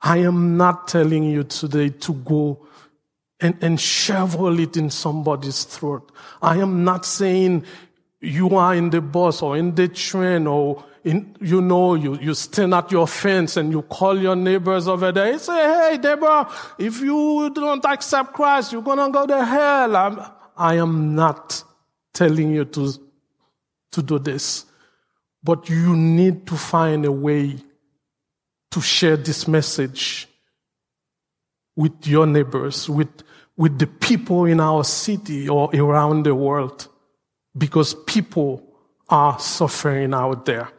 I 0.01 0.17
am 0.17 0.57
not 0.57 0.89
telling 0.89 1.23
you 1.23 1.45
today 1.45 1.89
to 1.89 2.13
go 2.13 2.67
and, 3.39 3.57
and 3.61 3.79
shovel 3.79 4.59
it 4.59 4.75
in 4.75 4.89
somebody's 4.89 5.63
throat. 5.63 6.11
I 6.41 6.57
am 6.57 6.83
not 6.83 7.05
saying 7.05 7.63
you 8.19 8.55
are 8.57 8.75
in 8.75 8.89
the 8.89 9.01
bus 9.01 9.41
or 9.41 9.55
in 9.55 9.75
the 9.75 9.87
train 9.87 10.45
or 10.45 10.83
in, 11.05 11.37
you 11.39 11.61
know, 11.61 11.95
you, 11.95 12.17
you 12.19 12.33
stand 12.33 12.73
at 12.73 12.91
your 12.91 13.07
fence 13.07 13.55
and 13.55 13.71
you 13.71 13.83
call 13.83 14.19
your 14.19 14.35
neighbors 14.35 14.87
over 14.87 15.11
there. 15.11 15.31
You 15.31 15.39
say, 15.39 15.53
hey, 15.53 15.97
Deborah, 15.97 16.51
if 16.77 16.99
you 16.99 17.51
don't 17.53 17.85
accept 17.85 18.33
Christ, 18.33 18.73
you're 18.73 18.81
going 18.81 18.97
to 18.97 19.09
go 19.11 19.25
to 19.25 19.45
hell. 19.45 19.95
I'm, 19.95 20.19
I 20.57 20.75
am 20.75 21.15
not 21.15 21.63
telling 22.13 22.51
you 22.51 22.65
to 22.65 22.93
to 23.95 24.03
do 24.03 24.19
this. 24.19 24.65
But 25.43 25.69
you 25.69 25.95
need 25.95 26.47
to 26.47 26.57
find 26.57 27.05
a 27.05 27.11
way 27.11 27.55
to 28.71 28.81
share 28.81 29.15
this 29.15 29.47
message 29.47 30.27
with 31.75 32.07
your 32.07 32.25
neighbors, 32.25 32.89
with, 32.89 33.23
with 33.55 33.77
the 33.79 33.87
people 33.87 34.45
in 34.45 34.59
our 34.59 34.83
city 34.83 35.47
or 35.47 35.69
around 35.73 36.23
the 36.23 36.33
world, 36.33 36.87
because 37.57 37.93
people 38.05 38.61
are 39.07 39.39
suffering 39.39 40.13
out 40.13 40.45
there. 40.45 40.69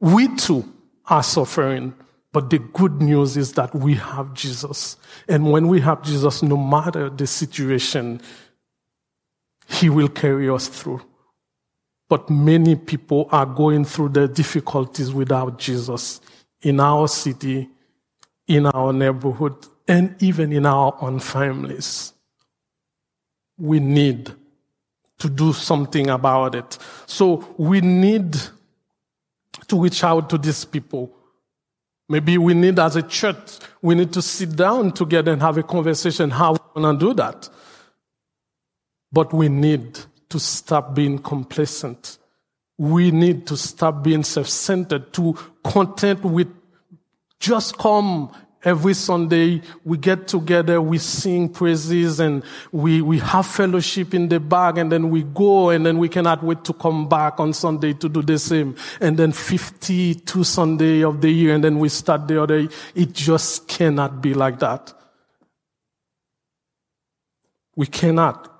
We 0.00 0.34
too 0.36 0.64
are 1.06 1.22
suffering, 1.22 1.94
but 2.32 2.50
the 2.50 2.58
good 2.58 3.02
news 3.02 3.36
is 3.36 3.52
that 3.52 3.74
we 3.74 3.94
have 3.94 4.32
Jesus. 4.34 4.96
And 5.28 5.50
when 5.50 5.68
we 5.68 5.80
have 5.80 6.02
Jesus, 6.02 6.42
no 6.42 6.56
matter 6.56 7.10
the 7.10 7.26
situation, 7.26 8.20
He 9.68 9.90
will 9.90 10.08
carry 10.08 10.48
us 10.48 10.68
through. 10.68 11.02
But 12.08 12.28
many 12.30 12.74
people 12.76 13.28
are 13.30 13.46
going 13.46 13.84
through 13.84 14.10
the 14.10 14.26
difficulties 14.26 15.12
without 15.12 15.58
Jesus 15.58 16.20
in 16.62 16.80
our 16.80 17.06
city, 17.06 17.68
in 18.48 18.66
our 18.66 18.92
neighborhood, 18.92 19.54
and 19.86 20.20
even 20.22 20.52
in 20.52 20.66
our 20.66 20.96
own 21.00 21.20
families. 21.20 22.12
We 23.58 23.80
need 23.80 24.30
to 25.18 25.28
do 25.28 25.52
something 25.52 26.08
about 26.08 26.54
it. 26.54 26.78
So 27.06 27.54
we 27.58 27.80
need 27.80 28.36
to 29.70 29.80
reach 29.80 30.04
out 30.04 30.28
to 30.30 30.38
these 30.38 30.64
people. 30.64 31.16
Maybe 32.08 32.36
we 32.38 32.54
need, 32.54 32.78
as 32.78 32.96
a 32.96 33.02
church, 33.02 33.58
we 33.80 33.94
need 33.94 34.12
to 34.12 34.22
sit 34.22 34.56
down 34.56 34.92
together 34.92 35.32
and 35.32 35.40
have 35.40 35.56
a 35.56 35.62
conversation 35.62 36.30
how 36.30 36.52
we're 36.52 36.82
going 36.82 36.98
to 36.98 37.06
do 37.06 37.14
that. 37.14 37.48
But 39.12 39.32
we 39.32 39.48
need 39.48 39.98
to 40.28 40.38
stop 40.38 40.94
being 40.94 41.18
complacent. 41.18 42.18
We 42.78 43.10
need 43.10 43.46
to 43.46 43.56
stop 43.56 44.02
being 44.02 44.24
self-centered, 44.24 45.12
to 45.14 45.36
content 45.64 46.24
with 46.24 46.48
just 47.38 47.78
come 47.78 48.32
every 48.64 48.94
Sunday. 48.94 49.62
We 49.84 49.98
get 49.98 50.28
together, 50.28 50.80
we 50.80 50.98
sing 50.98 51.48
praises 51.48 52.20
and 52.20 52.42
we, 52.72 53.02
we 53.02 53.18
have 53.18 53.46
fellowship 53.46 54.14
in 54.14 54.28
the 54.28 54.40
back 54.40 54.78
and 54.78 54.90
then 54.90 55.10
we 55.10 55.22
go 55.22 55.70
and 55.70 55.84
then 55.84 55.98
we 55.98 56.08
cannot 56.08 56.42
wait 56.42 56.64
to 56.64 56.72
come 56.72 57.08
back 57.08 57.40
on 57.40 57.52
Sunday 57.52 57.92
to 57.94 58.08
do 58.08 58.22
the 58.22 58.38
same. 58.38 58.76
And 59.00 59.16
then 59.16 59.32
52 59.32 60.44
Sunday 60.44 61.02
of 61.02 61.20
the 61.20 61.30
year 61.30 61.54
and 61.54 61.64
then 61.64 61.78
we 61.78 61.88
start 61.88 62.28
the 62.28 62.42
other. 62.42 62.68
It 62.94 63.12
just 63.12 63.68
cannot 63.68 64.20
be 64.20 64.34
like 64.34 64.58
that. 64.60 64.92
We 67.76 67.86
cannot 67.86 68.50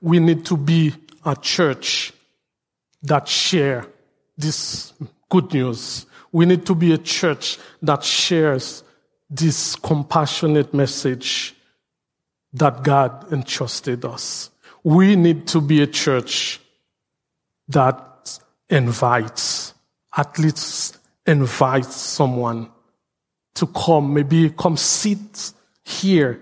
we 0.00 0.20
need 0.20 0.44
to 0.46 0.56
be 0.56 0.94
a 1.24 1.36
church 1.36 2.12
that 3.02 3.28
share 3.28 3.86
this 4.36 4.92
good 5.28 5.52
news. 5.52 6.06
We 6.32 6.46
need 6.46 6.66
to 6.66 6.74
be 6.74 6.92
a 6.92 6.98
church 6.98 7.58
that 7.82 8.04
shares 8.04 8.82
this 9.30 9.76
compassionate 9.76 10.72
message 10.72 11.54
that 12.52 12.82
God 12.82 13.32
entrusted 13.32 14.04
us. 14.04 14.50
We 14.82 15.16
need 15.16 15.46
to 15.48 15.60
be 15.60 15.82
a 15.82 15.86
church 15.86 16.60
that 17.68 18.38
invites, 18.70 19.74
at 20.16 20.38
least 20.38 20.98
invites 21.26 21.94
someone 21.96 22.70
to 23.54 23.66
come, 23.66 24.14
maybe 24.14 24.50
come 24.50 24.76
sit 24.76 25.52
here, 25.82 26.40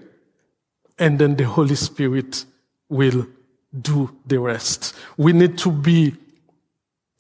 and 0.99 1.19
then 1.19 1.37
the 1.37 1.45
Holy 1.45 1.75
Spirit 1.75 2.45
will 2.89 3.27
do 3.81 4.15
the 4.27 4.39
rest. 4.39 4.95
We 5.17 5.33
need 5.33 5.59
to 5.59 5.71
be 5.71 6.15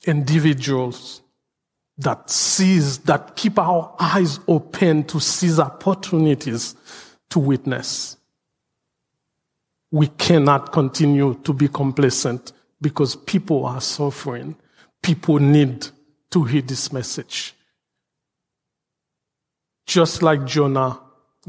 individuals 0.04 1.22
that 1.98 2.30
seize, 2.30 2.98
that 2.98 3.36
keep 3.36 3.58
our 3.58 3.94
eyes 3.98 4.38
open 4.46 5.04
to 5.04 5.20
seize 5.20 5.58
opportunities 5.58 6.74
to 7.30 7.38
witness. 7.38 8.16
We 9.90 10.08
cannot 10.08 10.72
continue 10.72 11.34
to 11.44 11.52
be 11.52 11.68
complacent 11.68 12.52
because 12.80 13.16
people 13.16 13.64
are 13.64 13.80
suffering. 13.80 14.56
People 15.02 15.38
need 15.38 15.86
to 16.30 16.44
hear 16.44 16.62
this 16.62 16.92
message. 16.92 17.54
Just 19.86 20.22
like 20.22 20.44
Jonah, 20.44 21.00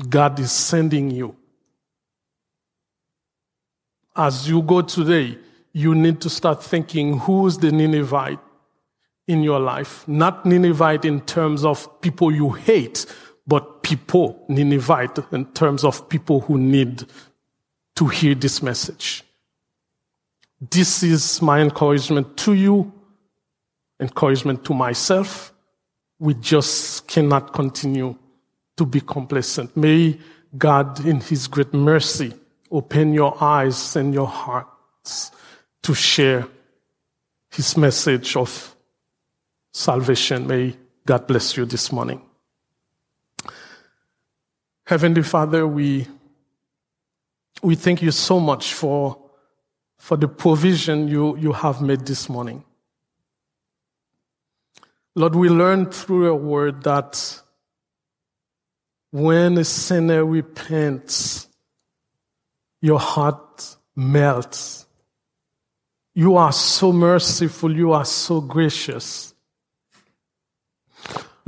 God 0.10 0.40
is 0.40 0.52
sending 0.52 1.12
you 1.12 1.36
as 4.18 4.50
you 4.50 4.64
go 4.64 4.82
today, 4.82 5.38
you 5.72 5.94
need 5.94 6.20
to 6.22 6.30
start 6.30 6.64
thinking 6.64 7.20
who's 7.20 7.60
the 7.60 7.72
Ninevite 7.72 8.40
in 9.28 9.44
your 9.44 9.60
life? 9.60 10.08
Not 10.08 10.46
Ninevite 10.46 11.06
in 11.06 11.22
terms 11.22 11.66
of 11.66 12.02
people 12.02 12.32
you 12.32 12.52
hate, 12.52 13.06
but 13.46 13.84
people, 13.84 14.44
Ninevite, 14.48 15.20
in 15.32 15.46
terms 15.54 15.84
of 15.84 16.10
people 16.10 16.42
who 16.42 16.58
need 16.58 17.06
to 17.96 18.08
hear 18.08 18.36
this 18.36 18.62
message. 18.62 19.24
This 20.60 21.04
is 21.04 21.42
my 21.42 21.60
encouragement 21.60 22.36
to 22.38 22.54
you, 22.54 22.92
encouragement 24.00 24.66
to 24.66 24.74
myself. 24.74 25.54
We 26.20 26.34
just 26.34 27.08
cannot 27.08 27.54
continue 27.54 28.16
to 28.76 28.86
be 28.86 29.02
complacent. 29.02 29.76
May 29.78 30.20
God, 30.58 31.06
in 31.06 31.20
His 31.20 31.48
great 31.48 31.74
mercy, 31.74 32.34
open 32.72 33.14
your 33.14 33.42
eyes 33.42 33.96
and 33.96 34.14
your 34.14 34.28
hearts 34.28 35.32
to 35.84 35.94
share 35.94 36.48
His 37.52 37.78
message 37.78 38.36
of 38.36 38.76
salvation. 39.72 40.48
May 40.48 40.76
God 41.06 41.28
bless 41.28 41.56
you 41.58 41.66
this 41.66 41.92
morning. 41.92 42.22
Heavenly 44.86 45.24
Father, 45.24 45.68
we, 45.68 46.08
we 47.62 47.76
thank 47.76 48.02
you 48.02 48.12
so 48.12 48.40
much 48.40 48.74
for, 48.74 49.18
for 49.98 50.16
the 50.16 50.28
provision 50.28 51.08
you, 51.08 51.38
you 51.38 51.52
have 51.52 51.82
made 51.82 52.06
this 52.06 52.30
morning. 52.30 52.64
Lord, 55.16 55.36
we 55.36 55.50
learn 55.50 55.88
through 55.88 56.26
your 56.26 56.36
word 56.36 56.84
that 56.84 57.42
when 59.12 59.58
a 59.58 59.64
sinner 59.64 60.24
repents, 60.24 61.48
your 62.82 63.00
heart 63.00 63.76
melts. 63.96 64.86
You 66.14 66.38
are 66.38 66.52
so 66.52 66.94
merciful. 66.94 67.76
You 67.76 67.94
are 67.94 68.06
so 68.06 68.42
gracious. 68.42 69.34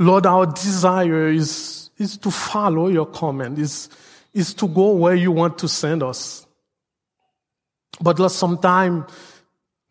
Lord, 0.00 0.24
our 0.24 0.46
desire 0.46 1.28
is, 1.28 1.90
is 1.98 2.16
to 2.16 2.30
follow 2.30 2.88
your 2.88 3.04
command, 3.04 3.58
is, 3.58 3.90
is 4.32 4.54
to 4.54 4.66
go 4.66 4.92
where 4.92 5.14
you 5.14 5.30
want 5.30 5.58
to 5.58 5.68
send 5.68 6.02
us. 6.02 6.46
But 8.00 8.18
Lord, 8.18 8.32
sometimes 8.32 9.12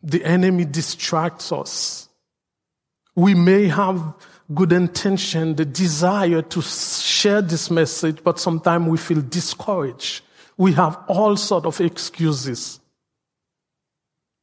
the 0.02 0.24
enemy 0.24 0.64
distracts 0.64 1.52
us. 1.52 2.08
We 3.14 3.34
may 3.34 3.68
have 3.68 4.14
good 4.52 4.72
intention, 4.72 5.54
the 5.54 5.64
desire 5.64 6.42
to 6.42 6.60
share 6.60 7.40
this 7.40 7.70
message, 7.70 8.18
but 8.24 8.40
sometimes 8.40 8.88
we 8.88 8.98
feel 8.98 9.20
discouraged. 9.20 10.24
We 10.56 10.72
have 10.72 10.98
all 11.06 11.36
sort 11.36 11.66
of 11.66 11.80
excuses. 11.80 12.80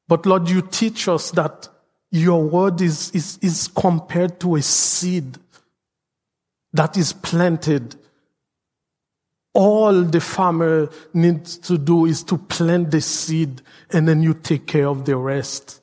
But 0.08 0.26
Lord, 0.26 0.50
you 0.50 0.62
teach 0.62 1.10
us 1.10 1.32
that 1.32 1.68
your 2.10 2.42
word 2.42 2.80
is, 2.80 3.12
is, 3.12 3.38
is 3.42 3.68
compared 3.68 4.40
to 4.40 4.56
a 4.56 4.62
seed 4.62 5.38
that 6.78 6.96
is 6.98 7.14
planted. 7.14 7.96
All 9.54 10.04
the 10.04 10.22
farmer 10.22 10.90
needs 11.14 11.58
to 11.60 11.78
do 11.78 12.06
is 12.06 12.24
to 12.24 12.38
plant 12.38 12.92
the 12.92 13.02
seed 13.02 13.62
and 13.92 14.08
then 14.08 14.22
you 14.22 14.34
take 14.36 14.68
care 14.68 14.88
of 14.88 15.06
the 15.06 15.18
rest. 15.18 15.82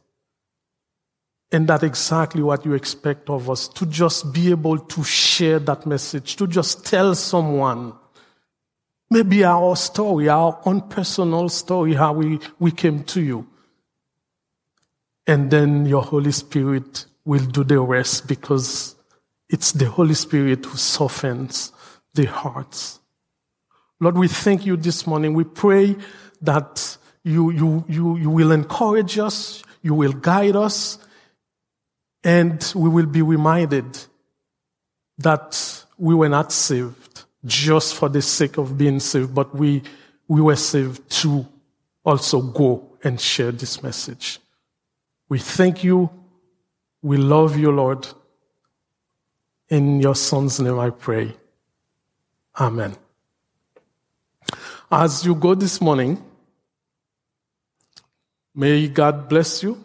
And 1.51 1.69
that's 1.69 1.83
exactly 1.83 2.43
what 2.43 2.65
you 2.65 2.75
expect 2.75 3.29
of 3.31 3.51
us 3.51 3.69
to 3.69 3.87
just 3.87 4.33
be 4.33 4.51
able 4.51 4.79
to 4.79 5.05
share 5.05 5.59
that 5.61 5.87
message, 5.87 6.37
to 6.37 6.47
just 6.47 6.85
tell 6.87 7.15
someone. 7.15 7.93
Maybe 9.11 9.45
our 9.45 9.77
story, 9.77 10.29
our 10.29 10.61
own 10.65 10.81
personal 10.89 11.49
story, 11.49 11.95
how 11.95 12.13
we, 12.13 12.41
we 12.59 12.71
came 12.71 13.05
to 13.05 13.21
you. 13.21 13.47
And 15.27 15.51
then 15.51 15.87
your 15.87 16.03
Holy 16.03 16.33
Spirit 16.33 17.07
will 17.25 17.45
do 17.45 17.65
the 17.65 17.81
rest 17.81 18.27
because 18.27 18.97
it's 19.49 19.73
the 19.73 19.87
Holy 19.87 20.15
Spirit 20.15 20.65
who 20.65 20.77
softens 20.77 21.73
the 22.15 22.27
hearts. 22.27 23.01
Lord, 24.01 24.19
we 24.19 24.29
thank 24.29 24.67
you 24.67 24.77
this 24.77 25.07
morning. 25.07 25.35
We 25.35 25.45
pray 25.45 25.97
that 26.43 26.97
you, 27.23 27.51
you, 27.51 27.85
you, 27.89 28.17
you 28.17 28.31
will 28.31 28.53
encourage 28.53 29.19
us, 29.19 29.63
you 29.83 29.95
will 29.95 30.13
guide 30.13 30.57
us, 30.57 30.99
and 32.23 32.73
we 32.75 32.89
will 32.89 33.07
be 33.07 33.23
reminded 33.23 33.99
that 35.19 35.85
we 35.99 36.15
were 36.15 36.29
not 36.29 36.53
saved 36.53 37.25
just 37.45 37.95
for 37.95 38.09
the 38.09 38.23
sake 38.23 38.57
of 38.59 38.77
being 38.77 39.01
saved, 39.01 39.35
but 39.35 39.55
we, 39.55 39.83
we 40.29 40.41
were 40.41 40.57
saved 40.57 41.09
to 41.11 41.47
also 42.05 42.41
go 42.41 42.97
and 43.03 43.21
share 43.21 43.53
this 43.53 43.83
message. 43.83 44.41
We 45.29 45.39
thank 45.39 45.85
you. 45.85 46.11
We 47.03 47.17
love 47.17 47.57
you, 47.59 47.71
Lord. 47.71 48.07
In 49.75 50.01
your 50.01 50.15
son's 50.15 50.61
name 50.61 50.79
I 50.79 50.91
pray. 50.91 51.35
Amen. 52.61 52.95
As 54.89 55.27
you 55.27 55.35
go 55.35 55.57
this 55.57 55.81
morning, 55.81 56.23
may 58.55 58.87
God 58.87 59.29
bless 59.29 59.65
you. 59.65 59.83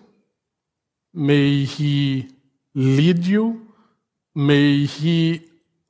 May 1.11 1.63
He 1.63 2.27
lead 2.75 3.25
you. 3.25 3.65
May 4.35 4.85
He 4.85 5.41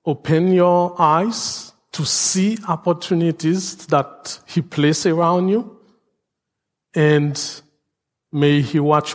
open 0.06 0.54
your 0.54 0.96
eyes 0.98 1.74
to 1.92 2.06
see 2.06 2.58
opportunities 2.70 3.86
that 3.88 4.40
He 4.48 4.62
placed 4.62 5.08
around 5.08 5.50
you. 5.50 5.78
And 6.96 7.36
may 8.32 8.62
He 8.62 8.80
watch 8.80 9.14